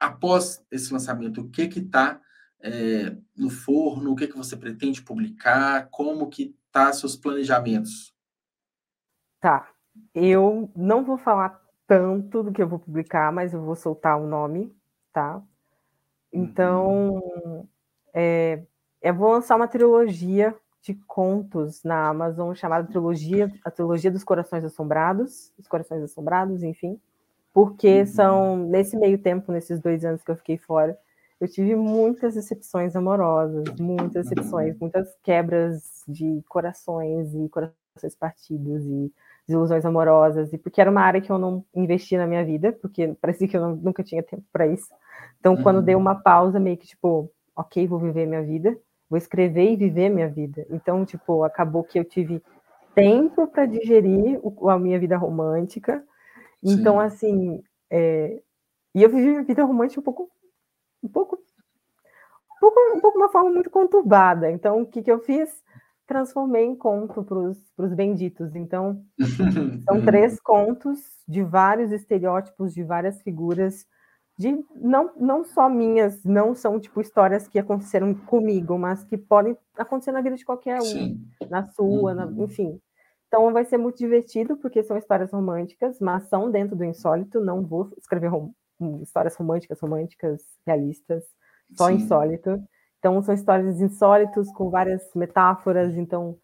[0.00, 2.18] após esse lançamento, o que que está
[2.60, 8.14] é, no forno, o que que você pretende publicar, como que tá seus planejamentos?
[9.40, 9.68] Tá,
[10.14, 14.26] eu não vou falar tanto do que eu vou publicar, mas eu vou soltar o
[14.26, 14.74] nome,
[15.12, 15.42] tá?
[16.32, 17.66] Então, uhum.
[18.12, 18.62] é,
[19.00, 24.64] eu vou lançar uma trilogia de contos na Amazon chamada trilogia, a trilogia dos Corações
[24.64, 27.00] Assombrados, os Corações Assombrados, enfim,
[27.52, 28.06] porque uhum.
[28.06, 30.98] são nesse meio tempo, nesses dois anos que eu fiquei fora,
[31.40, 39.12] eu tive muitas decepções amorosas, muitas decepções, muitas quebras de corações e corações partidos e
[39.46, 43.14] desilusões amorosas, e porque era uma área que eu não investia na minha vida, porque
[43.20, 44.88] parecia que eu não, nunca tinha tempo para isso.
[45.40, 45.84] Então, quando uhum.
[45.84, 48.76] dei uma pausa, meio que tipo, ok, vou viver minha vida
[49.08, 50.66] vou escrever e viver minha vida.
[50.70, 52.42] Então, tipo, acabou que eu tive
[52.94, 56.02] tempo para digerir o, a minha vida romântica.
[56.62, 57.06] Então, Sim.
[57.06, 58.40] assim, é,
[58.94, 60.30] e eu vivi minha vida romântica um pouco,
[61.02, 64.50] um pouco, um pouco, um pouco uma forma muito conturbada.
[64.50, 65.62] Então, o que, que eu fiz?
[66.06, 68.54] Transformei em conto para os benditos.
[68.54, 69.02] Então,
[69.84, 73.86] são três contos de vários estereótipos, de várias figuras
[74.38, 79.56] de não, não só minhas, não são tipo histórias que aconteceram comigo, mas que podem
[79.76, 81.28] acontecer na vida de qualquer um, Sim.
[81.50, 82.14] na sua, uhum.
[82.14, 82.80] na, enfim.
[83.26, 87.40] Então vai ser muito divertido, porque são histórias românticas, mas são dentro do insólito.
[87.40, 88.52] Não vou escrever rom
[89.02, 91.24] histórias românticas, românticas, realistas,
[91.76, 91.94] só Sim.
[91.94, 92.62] insólito.
[92.98, 95.96] Então são histórias insólitos com várias metáforas.
[95.96, 96.36] Então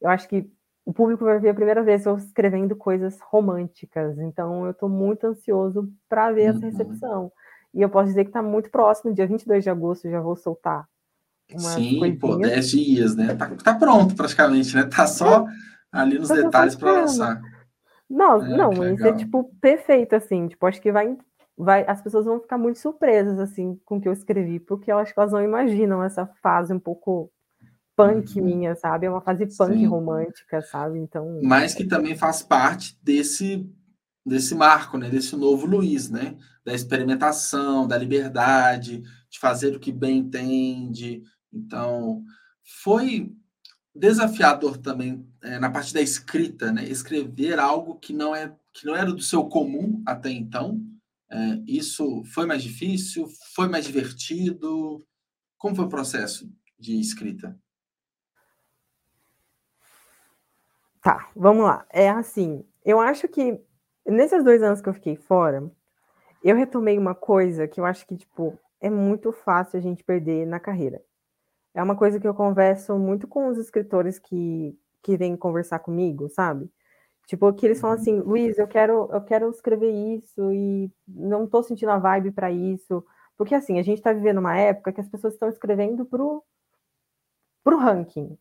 [0.00, 0.50] eu acho que
[0.84, 4.18] o público vai ver a primeira vez eu escrevendo coisas românticas.
[4.18, 6.56] Então, eu estou muito ansioso para ver uhum.
[6.56, 7.32] essa recepção.
[7.72, 10.86] E eu posso dizer que está muito próximo, dia 22 de agosto, já vou soltar.
[11.56, 12.18] Sim, coisinhas.
[12.18, 13.34] pô, 10 dias, né?
[13.34, 14.84] Tá, tá, pronto praticamente, né?
[14.84, 15.46] Tá só
[15.90, 17.40] ali nos detalhes para lançar.
[18.08, 20.48] Não, é, não, isso é tipo perfeito, assim.
[20.48, 21.16] Tipo, acho que vai,
[21.56, 24.98] vai, as pessoas vão ficar muito surpresas, assim, com o que eu escrevi, porque eu
[24.98, 27.30] acho que elas não imaginam essa fase um pouco
[27.96, 28.44] punk uhum.
[28.44, 29.06] minha, sabe?
[29.06, 29.86] É uma fase punk Sim.
[29.86, 30.98] romântica, sabe?
[30.98, 31.40] Então.
[31.42, 33.68] Mas que também faz parte desse
[34.24, 35.10] desse marco, né?
[35.10, 36.36] Desse novo Luiz, né?
[36.64, 41.22] Da experimentação, da liberdade, de fazer o que bem entende.
[41.52, 42.22] Então,
[42.82, 43.32] foi
[43.94, 46.84] desafiador também é, na parte da escrita, né?
[46.84, 50.80] Escrever algo que não é que não era do seu comum até então.
[51.32, 53.26] É, isso foi mais difícil?
[53.54, 55.02] Foi mais divertido?
[55.56, 56.46] Como foi o processo
[56.78, 57.58] de escrita?
[61.00, 61.86] Tá, vamos lá.
[61.90, 63.58] É assim, eu acho que
[64.06, 65.72] nesses dois anos que eu fiquei fora,
[66.44, 70.46] eu retomei uma coisa que eu acho que, tipo, é muito fácil a gente perder
[70.46, 71.02] na carreira.
[71.74, 76.28] É uma coisa que eu converso muito com os escritores que, que vêm conversar comigo,
[76.28, 76.70] sabe?
[77.26, 81.62] Tipo, que eles falam assim, Luiz, eu quero, eu quero escrever isso e não tô
[81.62, 83.04] sentindo a vibe para isso.
[83.36, 86.44] Porque assim, a gente está vivendo uma época que as pessoas estão escrevendo pro,
[87.64, 88.36] pro ranking,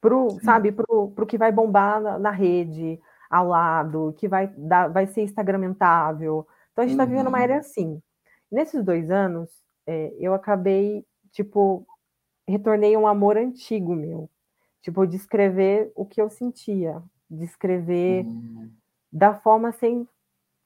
[0.00, 4.88] pro, sabe, pro, pro que vai bombar na, na, rede, ao lado, que vai, dar,
[4.88, 6.46] vai ser instagramentável.
[6.72, 7.10] Então a gente está uhum.
[7.10, 7.58] vivendo uma era uhum.
[7.60, 8.02] assim.
[8.50, 9.50] Nesses dois anos,
[9.86, 11.86] é, eu acabei, tipo,
[12.46, 14.28] retornei um amor antigo meu.
[14.82, 17.00] Tipo, de escrever o que eu sentia,
[17.32, 18.70] de escrever uhum.
[19.10, 20.06] da forma sem,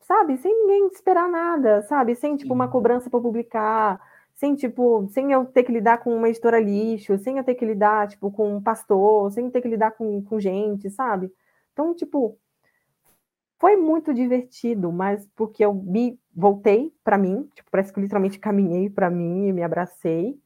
[0.00, 4.00] sabe, sem ninguém esperar nada, sabe, sem, tipo, uma cobrança para publicar,
[4.34, 7.64] sem tipo, sem eu ter que lidar com uma editora lixo, sem eu ter que
[7.64, 11.32] lidar, tipo, com um pastor, sem ter que lidar com, com gente, sabe?
[11.72, 12.38] Então, tipo,
[13.58, 18.90] foi muito divertido, mas porque eu me voltei para mim, tipo, parece que literalmente caminhei
[18.90, 20.38] para mim e me abracei.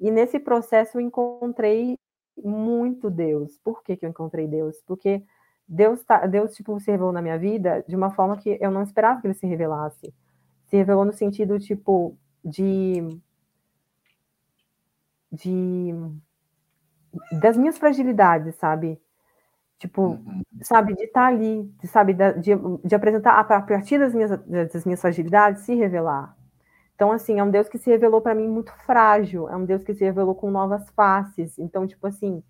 [0.00, 1.96] E nesse processo eu encontrei
[2.36, 3.58] muito Deus.
[3.62, 4.82] Por que, que eu encontrei Deus?
[4.86, 5.22] Porque
[5.68, 8.82] Deus, tá, Deus tipo, se revelou na minha vida de uma forma que eu não
[8.82, 10.14] esperava que ele se revelasse.
[10.66, 13.20] Se revelou no sentido, tipo, de
[15.30, 15.92] de
[17.40, 19.00] das minhas fragilidades, sabe?
[19.78, 20.42] Tipo, uhum.
[20.62, 22.50] sabe, de estar tá ali, de, sabe, de,
[22.84, 26.36] de apresentar a partir das minhas, das minhas fragilidades, se revelar.
[26.94, 29.84] Então, assim, é um Deus que se revelou para mim muito frágil, é um Deus
[29.84, 31.56] que se revelou com novas faces.
[31.58, 32.42] Então, tipo assim,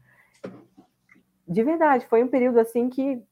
[1.48, 3.22] de verdade, foi um período assim que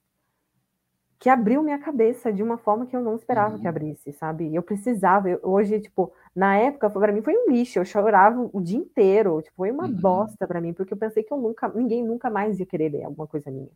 [1.19, 3.61] que abriu minha cabeça de uma forma que eu não esperava uhum.
[3.61, 4.55] que abrisse, sabe?
[4.55, 8.61] Eu precisava, eu, hoje, tipo, na época, para mim foi um lixo, eu chorava o
[8.61, 9.95] dia inteiro, tipo, foi uma uhum.
[9.95, 13.05] bosta para mim, porque eu pensei que eu nunca, ninguém nunca mais ia querer ler
[13.05, 13.71] alguma coisa minha.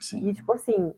[0.00, 0.28] Sim.
[0.28, 0.92] E, tipo assim,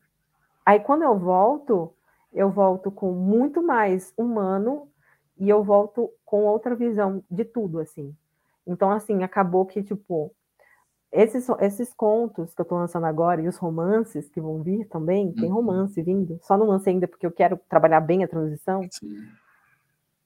[0.65, 1.93] aí quando eu volto,
[2.33, 4.89] eu volto com muito mais humano
[5.39, 8.15] e eu volto com outra visão de tudo, assim.
[8.67, 10.33] Então, assim, acabou que, tipo,
[11.15, 15.33] esses, esses contos que eu estou lançando agora e os romances que vão vir também,
[15.33, 15.55] tem uhum.
[15.55, 18.81] romance vindo, só não lancei ainda porque eu quero trabalhar bem a transição.
[18.91, 19.23] Sim.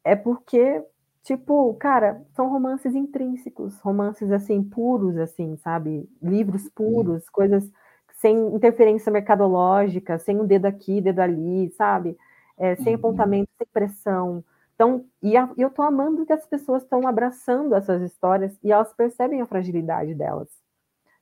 [0.02, 0.82] É porque,
[1.22, 6.08] tipo, cara, são romances intrínsecos, romances assim, puros, assim, sabe?
[6.22, 7.32] Livros puros, uhum.
[7.32, 7.70] coisas
[8.14, 12.16] sem interferência mercadológica, sem um dedo aqui, dedo ali, sabe?
[12.56, 12.98] É, sem uhum.
[12.98, 14.42] apontamento, sem pressão.
[14.74, 18.90] Então, e a, eu estou amando que as pessoas estão abraçando essas histórias e elas
[18.94, 20.48] percebem a fragilidade delas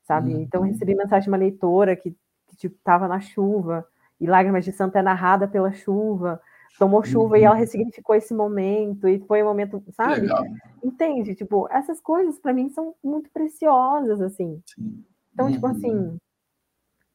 [0.06, 0.32] sabe?
[0.34, 0.40] Uhum.
[0.40, 3.86] Então, recebi mensagem de uma leitora que, que tipo, tava na chuva,
[4.20, 6.40] e Lágrimas de Santa é narrada pela chuva,
[6.78, 7.40] tomou chuva uhum.
[7.40, 10.22] e ela ressignificou esse momento, e foi um momento, sabe?
[10.22, 10.44] Legal.
[10.82, 11.34] Entende?
[11.34, 14.62] Tipo, essas coisas para mim são muito preciosas, assim.
[14.66, 15.04] Sim.
[15.32, 15.74] Então, tipo uhum.
[15.74, 16.18] tipo assim,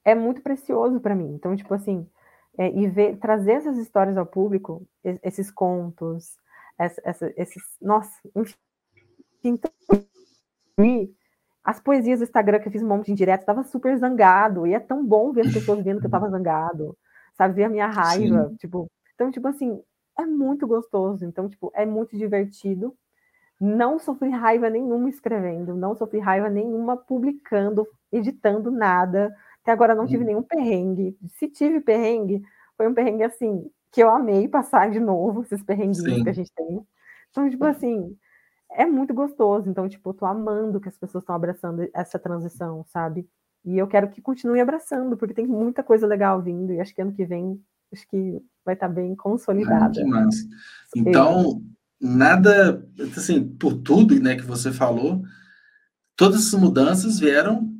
[0.04, 1.34] é muito precioso para mim.
[1.34, 2.08] Então, tipo assim,
[2.58, 4.86] é, e ver, trazer essas histórias ao público,
[5.24, 6.36] esses contos,
[6.78, 8.56] essa, essa, esses, nossa, enfim,
[9.44, 9.72] então,
[11.64, 14.74] as poesias do Instagram que eu fiz um monte de indireto, estava super zangado, e
[14.74, 16.98] é tão bom ver as pessoas vendo que eu estava zangado,
[17.36, 18.56] sabe, ver a minha raiva, Sim.
[18.56, 19.82] tipo, então, tipo assim,
[20.18, 22.96] é muito gostoso, então, tipo, é muito divertido,
[23.60, 30.08] não sofri raiva nenhuma escrevendo, não sofri raiva nenhuma publicando, editando nada, até agora não
[30.08, 30.28] tive uhum.
[30.28, 32.42] nenhum perrengue, se tive perrengue,
[32.76, 36.24] foi um perrengue, assim, que eu amei passar de novo, esses perrenguinhos Sim.
[36.24, 36.84] que a gente tem,
[37.30, 38.18] Então, tipo assim,
[38.74, 39.70] é muito gostoso.
[39.70, 43.28] Então, tipo, eu tô amando que as pessoas estão abraçando essa transição, sabe?
[43.64, 47.02] E eu quero que continue abraçando, porque tem muita coisa legal vindo, e acho que
[47.02, 47.62] ano que vem,
[47.94, 49.92] acho que vai estar tá bem consolidada.
[49.92, 50.48] Que massa.
[50.96, 51.62] Então,
[52.00, 52.84] nada,
[53.16, 55.22] assim, por tudo né, que você falou,
[56.16, 57.72] todas essas mudanças vieram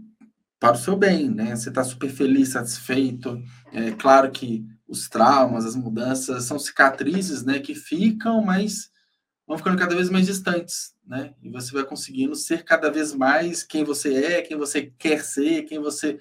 [0.60, 1.56] para o seu bem, né?
[1.56, 3.42] Você está super feliz, satisfeito.
[3.74, 8.91] É claro que os traumas, as mudanças são cicatrizes, né, que ficam, mas
[9.52, 11.34] vão ficando cada vez mais distantes, né?
[11.42, 15.64] E você vai conseguindo ser cada vez mais quem você é, quem você quer ser,
[15.64, 16.18] quem você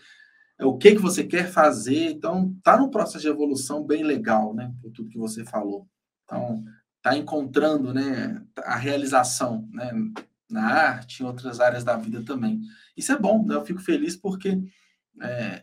[0.58, 2.10] é, o que que você quer fazer.
[2.10, 4.74] Então, tá num processo de evolução bem legal, né?
[4.82, 5.86] Por tudo que você falou.
[6.24, 6.64] Então,
[7.00, 9.92] tá encontrando, né, a realização, né,
[10.50, 12.60] na arte, em outras áreas da vida também.
[12.96, 13.54] Isso é bom, né?
[13.54, 14.60] Eu fico feliz porque
[15.22, 15.62] é,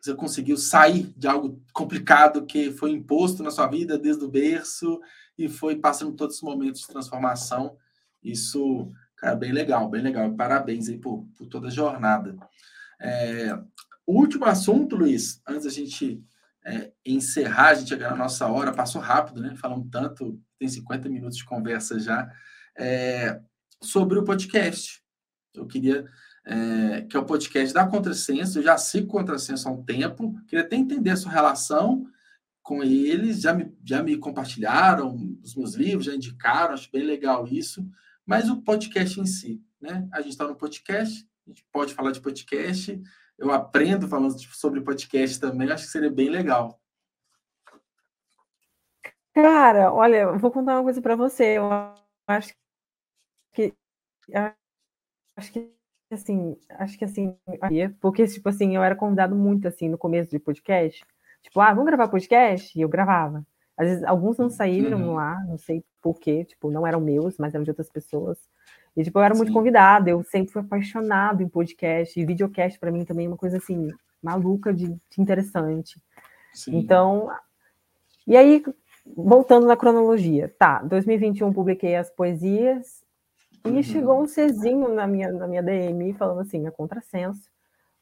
[0.00, 4.98] você conseguiu sair de algo complicado que foi imposto na sua vida desde o berço
[5.36, 7.76] e foi passando todos os momentos de transformação.
[8.22, 10.32] Isso, cara, bem legal, bem legal.
[10.34, 12.36] Parabéns aí por, por toda a jornada.
[13.00, 13.54] É,
[14.06, 16.22] o último assunto, Luiz, antes da gente
[16.64, 19.54] é, encerrar, a gente chegar na nossa hora, passou rápido, né?
[19.56, 22.30] Falamos tanto, tem 50 minutos de conversa já,
[22.76, 23.40] é,
[23.80, 25.02] sobre o podcast.
[25.54, 26.06] Eu queria
[26.44, 28.58] é, que é o podcast da Contrassenso.
[28.58, 32.06] Eu já sigo Contrassenso há um tempo, queria até entender a sua relação
[32.62, 33.40] com eles.
[33.40, 37.86] Já me, já me compartilharam os meus livros, já indicaram, acho bem legal isso.
[38.24, 40.08] Mas o podcast em si, né?
[40.12, 43.02] A gente está no podcast, a gente pode falar de podcast.
[43.36, 46.80] Eu aprendo falando sobre podcast também, acho que seria bem legal.
[49.34, 51.56] Cara, olha, eu vou contar uma coisa para você.
[51.58, 51.68] Eu
[52.28, 52.54] acho
[53.54, 53.74] que
[55.36, 55.72] acho que
[56.10, 57.36] assim, acho que assim,
[58.00, 61.04] porque, tipo assim, eu era convidado muito, assim, no começo de podcast.
[61.42, 62.76] Tipo, ah, vamos gravar podcast?
[62.78, 63.44] E eu gravava.
[63.76, 65.14] Às vezes, alguns não saíram uhum.
[65.14, 68.38] lá, não sei porquê, tipo, não eram meus, mas eram de outras pessoas.
[68.96, 69.38] E, tipo, eu era Sim.
[69.38, 73.36] muito convidada, eu sempre fui apaixonado em podcast, e videocast para mim também é uma
[73.36, 73.88] coisa, assim,
[74.22, 76.00] maluca de, de interessante.
[76.52, 76.76] Sim.
[76.76, 77.30] Então,
[78.26, 78.62] e aí,
[79.16, 83.02] voltando na cronologia, tá, 2021 publiquei as poesias,
[83.64, 83.82] e uhum.
[83.82, 87.51] chegou um Czinho na minha, na minha DM falando assim, a contrassenso.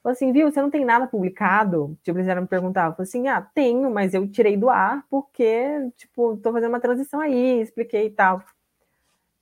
[0.03, 1.96] Falou assim, viu, você não tem nada publicado?
[2.03, 2.92] Tipo, eles eram me perguntar.
[2.92, 7.20] Falei assim, ah, tenho, mas eu tirei do ar porque, tipo, tô fazendo uma transição
[7.20, 8.42] aí, expliquei e tal.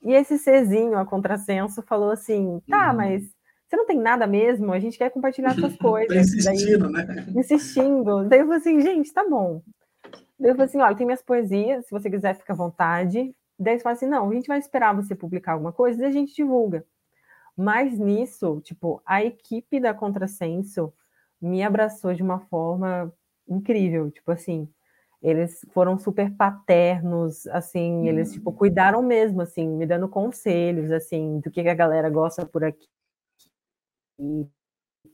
[0.03, 2.97] E esse Czinho, a contrassenso, falou assim, tá, uhum.
[2.97, 3.23] mas
[3.69, 4.73] você não tem nada mesmo?
[4.73, 6.09] A gente quer compartilhar suas coisas.
[6.09, 7.27] tá insistindo, Daí, né?
[7.37, 8.25] Insistindo.
[8.25, 9.63] Daí eu falei assim, gente, tá bom.
[10.41, 13.35] Daí eu falei assim, olha, tem minhas poesias, se você quiser, fica à vontade.
[13.59, 16.11] Daí você fala assim, não, a gente vai esperar você publicar alguma coisa e a
[16.11, 16.85] gente divulga.
[17.59, 20.95] Mas nisso, tipo, a equipe da Contrassenso
[21.41, 23.13] me abraçou de uma forma
[23.49, 24.69] incrível, tipo assim,
[25.21, 31.51] eles foram super paternos, assim, eles tipo cuidaram mesmo, assim, me dando conselhos, assim, do
[31.51, 32.87] que, que a galera gosta por aqui,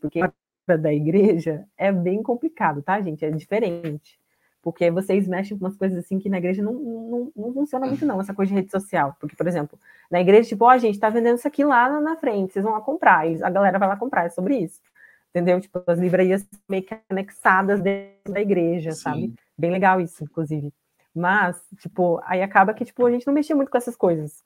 [0.01, 0.21] porque
[0.67, 3.25] da igreja é bem complicado, tá, gente?
[3.25, 4.19] É diferente
[4.65, 8.07] porque vocês mexem com umas coisas assim que na igreja não, não, não funciona muito,
[8.07, 9.15] não, essa coisa de rede social.
[9.21, 9.79] Porque, por exemplo,
[10.11, 12.65] na igreja, tipo, ó, oh, a gente tá vendendo isso aqui lá na frente, vocês
[12.65, 14.81] vão lá comprar, a galera vai lá comprar, é sobre isso.
[15.29, 15.61] Entendeu?
[15.61, 19.01] Tipo, as livrarias meio que anexadas dentro da igreja, Sim.
[19.03, 19.35] sabe?
[19.59, 20.73] Bem legal isso, inclusive.
[21.15, 24.43] Mas, tipo, aí acaba que, tipo, a gente não mexia muito com essas coisas.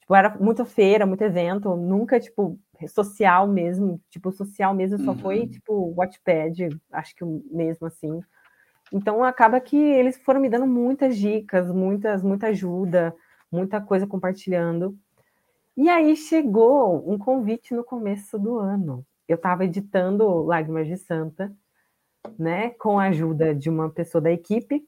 [0.00, 2.58] Tipo, era muita feira, muito evento, nunca, tipo,
[2.88, 5.18] social mesmo, tipo, social mesmo só uhum.
[5.18, 8.20] foi, tipo, Watchpad, acho que mesmo assim,
[8.92, 13.14] então acaba que eles foram me dando muitas dicas, muitas, muita ajuda,
[13.50, 14.96] muita coisa compartilhando.
[15.76, 19.04] E aí chegou um convite no começo do ano.
[19.28, 21.52] Eu estava editando Lágrimas de Santa,
[22.38, 24.84] né, com a ajuda de uma pessoa da equipe.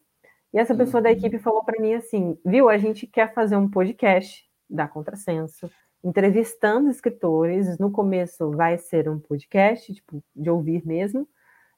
[0.53, 1.17] E essa pessoa da uhum.
[1.17, 5.71] equipe falou para mim assim: viu, a gente quer fazer um podcast da Contrassenso,
[6.05, 7.79] entrevistando escritores.
[7.79, 11.27] No começo vai ser um podcast, tipo, de ouvir mesmo.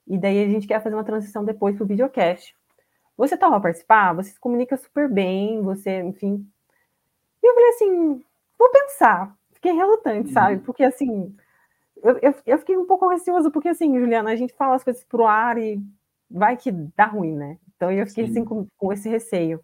[0.07, 2.55] E daí a gente quer fazer uma transição depois para o videocast.
[3.17, 4.13] Você topa participar?
[4.15, 6.47] Você se comunica super bem, você, enfim.
[7.43, 8.25] E eu falei assim,
[8.59, 9.37] vou pensar.
[9.53, 10.35] Fiquei relutante, uhum.
[10.35, 10.59] sabe?
[10.59, 11.35] Porque assim,
[12.03, 15.05] eu, eu, eu, fiquei um pouco receoso, porque assim, Juliana, a gente fala as coisas
[15.05, 15.81] pro ar e
[16.31, 17.59] vai que dá ruim, né?
[17.77, 18.41] Então eu fiquei assim, Sim.
[18.41, 19.61] assim com, com esse receio.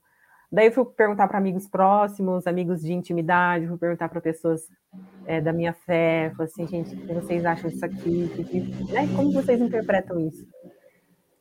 [0.53, 4.69] Daí eu fui perguntar para amigos próximos, amigos de intimidade, fui perguntar para pessoas
[5.25, 8.29] é, da minha fé, falei assim, gente, o que vocês acham disso aqui?
[8.93, 9.07] né?
[9.15, 10.45] Como vocês interpretam isso?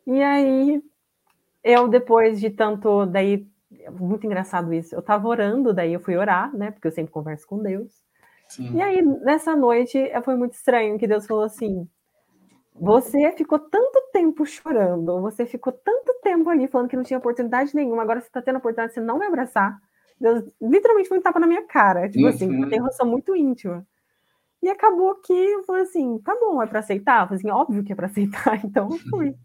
[0.06, 0.82] E aí,
[1.64, 3.48] eu depois de tanto, daí,
[3.92, 7.48] muito engraçado isso, eu estava orando, daí eu fui orar, né, porque eu sempre converso
[7.48, 7.92] com Deus.
[8.48, 8.76] Sim.
[8.76, 11.88] E aí, nessa noite, foi muito estranho que Deus falou assim,
[12.80, 17.76] você ficou tanto tempo chorando, você ficou tanto tempo ali falando que não tinha oportunidade
[17.76, 19.78] nenhuma, agora você está tendo oportunidade de você não me abraçar.
[20.20, 22.10] Deus literalmente foi um tapa na minha cara.
[22.10, 22.60] Tipo assim, uhum.
[22.62, 23.86] assim, tem relação muito íntima.
[24.62, 27.22] E acabou que eu falei assim, tá bom, é para aceitar?
[27.22, 29.36] Eu falei assim, óbvio que é para aceitar, então eu fui.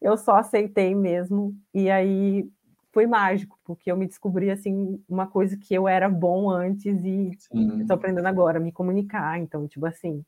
[0.00, 2.48] Eu só aceitei mesmo, e aí
[2.92, 7.30] foi mágico, porque eu me descobri assim uma coisa que eu era bom antes e
[7.80, 9.38] estou aprendendo agora, me comunicar.
[9.38, 10.24] Então, tipo assim,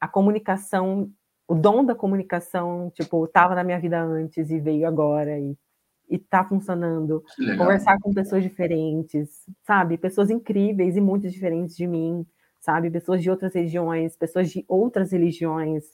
[0.00, 1.10] a comunicação,
[1.50, 5.56] o dom da comunicação, tipo, estava na minha vida antes e veio agora e
[6.08, 7.24] e tá funcionando.
[7.56, 9.96] Conversar com pessoas diferentes, sabe?
[9.96, 12.26] Pessoas incríveis e muito diferentes de mim,
[12.60, 12.90] sabe?
[12.90, 15.84] Pessoas de outras regiões, pessoas de outras religiões,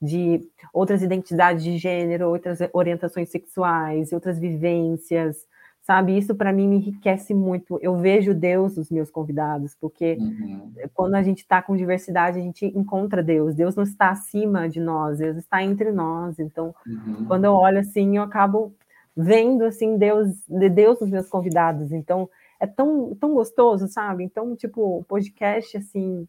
[0.00, 0.40] de
[0.72, 5.46] outras identidades de gênero, outras orientações sexuais, outras vivências,
[5.84, 6.16] sabe?
[6.16, 7.78] Isso para mim me enriquece muito.
[7.82, 10.72] Eu vejo Deus nos meus convidados, porque uhum.
[10.94, 13.54] quando a gente está com diversidade, a gente encontra Deus.
[13.54, 16.38] Deus não está acima de nós, Deus está entre nós.
[16.38, 17.26] Então, uhum.
[17.26, 18.74] quando eu olho assim, eu acabo
[19.14, 21.92] vendo assim Deus, de Deus nos meus convidados.
[21.92, 24.24] Então, é tão, tão gostoso, sabe?
[24.24, 26.26] Então, tipo, o podcast assim,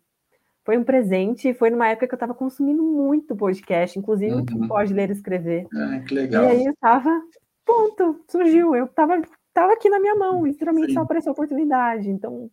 [0.65, 4.67] foi um presente, foi numa época que eu estava consumindo muito podcast, inclusive uhum.
[4.67, 5.65] pode ler e escrever.
[5.73, 6.43] Ah, que legal.
[6.43, 7.09] E aí eu estava,
[7.65, 9.21] ponto, surgiu, eu estava
[9.55, 10.93] tava aqui na minha mão, literalmente Sim.
[10.95, 12.09] só apareceu a oportunidade.
[12.09, 12.51] Então,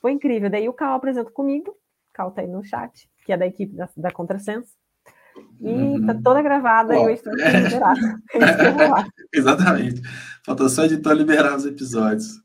[0.00, 0.48] foi incrível.
[0.48, 3.74] Daí o Cal apresenta comigo, o Cal tá aí no chat, que é da equipe
[3.74, 4.72] da, da Contrasenso.
[5.60, 6.06] E uhum.
[6.06, 7.60] tá toda gravada Bom, e eu estou é...
[7.60, 8.00] liberada.
[9.34, 10.02] Exatamente.
[10.46, 12.40] Falta só editor liberar os episódios.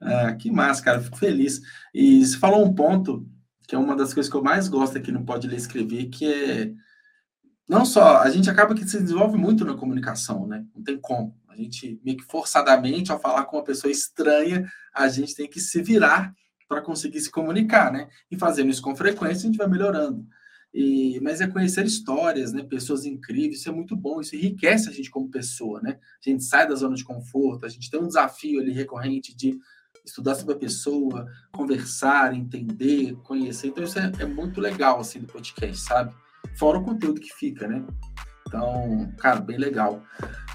[0.00, 1.00] Ah, que massa, cara.
[1.00, 1.60] Fico feliz.
[1.94, 3.26] E você falou um ponto
[3.66, 6.32] que é uma das coisas que eu mais gosto aqui no Pode Ler Escrever, que
[6.32, 6.72] é
[7.68, 10.64] não só, a gente acaba que se desenvolve muito na comunicação, né?
[10.74, 11.36] Não tem como.
[11.58, 15.60] A gente meio que forçadamente, ao falar com uma pessoa estranha, a gente tem que
[15.60, 16.34] se virar
[16.68, 18.08] para conseguir se comunicar, né?
[18.30, 20.26] E fazendo isso com frequência, a gente vai melhorando.
[20.74, 22.62] E, mas é conhecer histórias, né?
[22.62, 25.98] Pessoas incríveis, isso é muito bom, isso enriquece a gente como pessoa, né?
[26.24, 29.58] A gente sai da zona de conforto, a gente tem um desafio ali recorrente de
[30.04, 33.68] estudar sobre a pessoa, conversar, entender, conhecer.
[33.68, 36.14] Então isso é, é muito legal assim do podcast, sabe?
[36.58, 37.84] Fora o conteúdo que fica, né?
[38.46, 40.02] Então, cara, bem legal.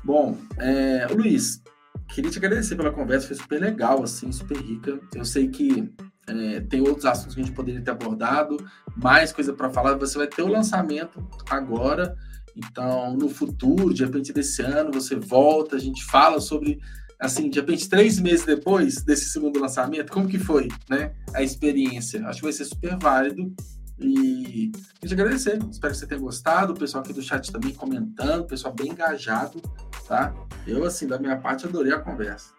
[0.03, 1.61] Bom, é, Luiz,
[2.09, 4.99] queria te agradecer pela conversa, foi super legal, assim, super rica.
[5.13, 5.91] Eu sei que
[6.27, 8.57] é, tem outros assuntos que a gente poderia ter abordado,
[8.95, 9.95] mais coisa para falar.
[9.95, 12.15] Você vai ter o lançamento agora,
[12.55, 16.79] então no futuro, de repente desse ano, você volta, a gente fala sobre,
[17.19, 21.13] assim, de repente três meses depois desse segundo lançamento, como que foi, né?
[21.33, 22.25] A experiência.
[22.27, 23.53] Acho que vai ser super válido.
[24.01, 25.59] E queria agradecer.
[25.69, 26.73] Espero que você tenha gostado.
[26.73, 29.61] O pessoal aqui do chat também comentando, o pessoal bem engajado,
[30.07, 30.33] tá?
[30.65, 32.53] Eu, assim, da minha parte, adorei a conversa.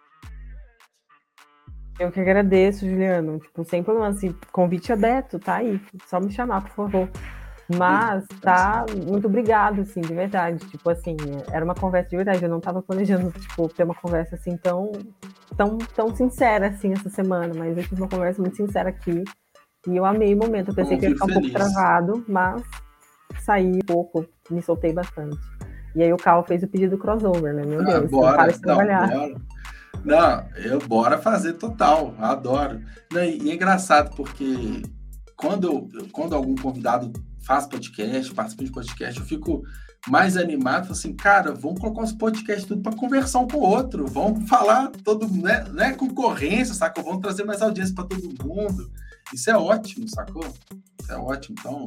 [1.99, 3.39] Eu que agradeço, Juliano.
[3.39, 5.81] Tipo, sem problema, assim, convite aberto, tá aí.
[6.07, 7.09] Só me chamar, por favor.
[7.77, 10.65] Mas tá, muito obrigado, assim, de verdade.
[10.67, 11.17] Tipo assim,
[11.51, 12.43] era uma conversa de verdade.
[12.43, 14.93] Eu não tava planejando, tipo, ter uma conversa assim tão,
[15.57, 19.23] tão, tão sincera assim essa semana, mas eu tive uma conversa muito sincera aqui.
[19.87, 20.69] E eu amei o momento.
[20.69, 21.39] Eu pensei Bom, que ia ficar feliz.
[21.39, 22.63] um pouco travado, mas
[23.41, 25.39] saí um pouco, me soltei bastante.
[25.95, 27.65] E aí o Cal fez o pedido crossover, né?
[27.65, 29.09] Meu ah, Deus, bora, para de trabalhar.
[29.09, 29.41] Não, bora.
[30.05, 32.81] Não, eu bora fazer total, adoro.
[33.13, 34.83] Não, e é engraçado porque
[35.37, 37.13] quando, quando algum convidado
[37.45, 39.63] faz podcast, participa de podcast, eu fico
[40.09, 44.05] mais animado, assim, cara, vamos colocar os podcasts tudo para conversar um com o outro,
[44.07, 47.05] vamos falar todo, né, não é concorrência, sacou?
[47.05, 48.91] Vamos trazer mais audiência para todo mundo.
[49.33, 50.45] Isso é ótimo, sacou?
[51.01, 51.85] Isso é ótimo, então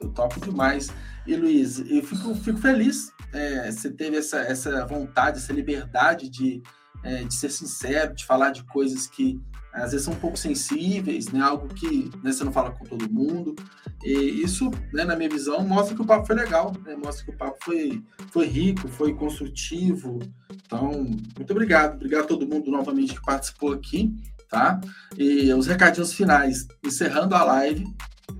[0.00, 0.92] eu topo demais.
[1.26, 6.62] E Luiz, eu fico, fico feliz, é, você teve essa, essa vontade, essa liberdade de
[7.02, 9.40] é, de ser sincero, de falar de coisas que
[9.72, 11.40] às vezes são um pouco sensíveis, né?
[11.40, 13.54] Algo que né, você não fala com todo mundo.
[14.02, 16.96] E isso, né, na minha visão, mostra que o papo foi legal, né?
[16.96, 18.02] Mostra que o papo foi,
[18.32, 20.18] foi rico, foi construtivo.
[20.66, 20.90] Então,
[21.36, 21.94] muito obrigado.
[21.94, 24.12] Obrigado a todo mundo novamente que participou aqui,
[24.50, 24.80] tá?
[25.16, 26.66] E os recadinhos finais.
[26.84, 27.84] Encerrando a live,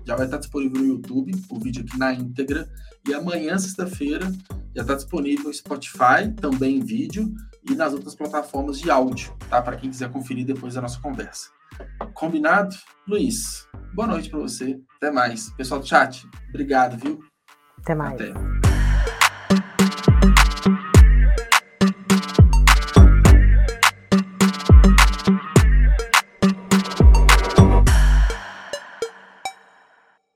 [0.04, 2.68] já vai estar disponível no YouTube, o vídeo aqui na íntegra.
[3.08, 4.30] E amanhã, sexta-feira,
[4.74, 7.32] já está disponível no Spotify, também em vídeo
[7.68, 9.62] e nas outras plataformas de áudio, tá?
[9.62, 11.48] Para quem quiser conferir depois da nossa conversa.
[12.14, 12.74] Combinado?
[13.06, 14.78] Luiz, boa noite para você.
[14.96, 15.50] Até mais.
[15.50, 17.20] Pessoal do chat, obrigado, viu?
[17.78, 18.20] Até mais.
[18.20, 18.69] Até.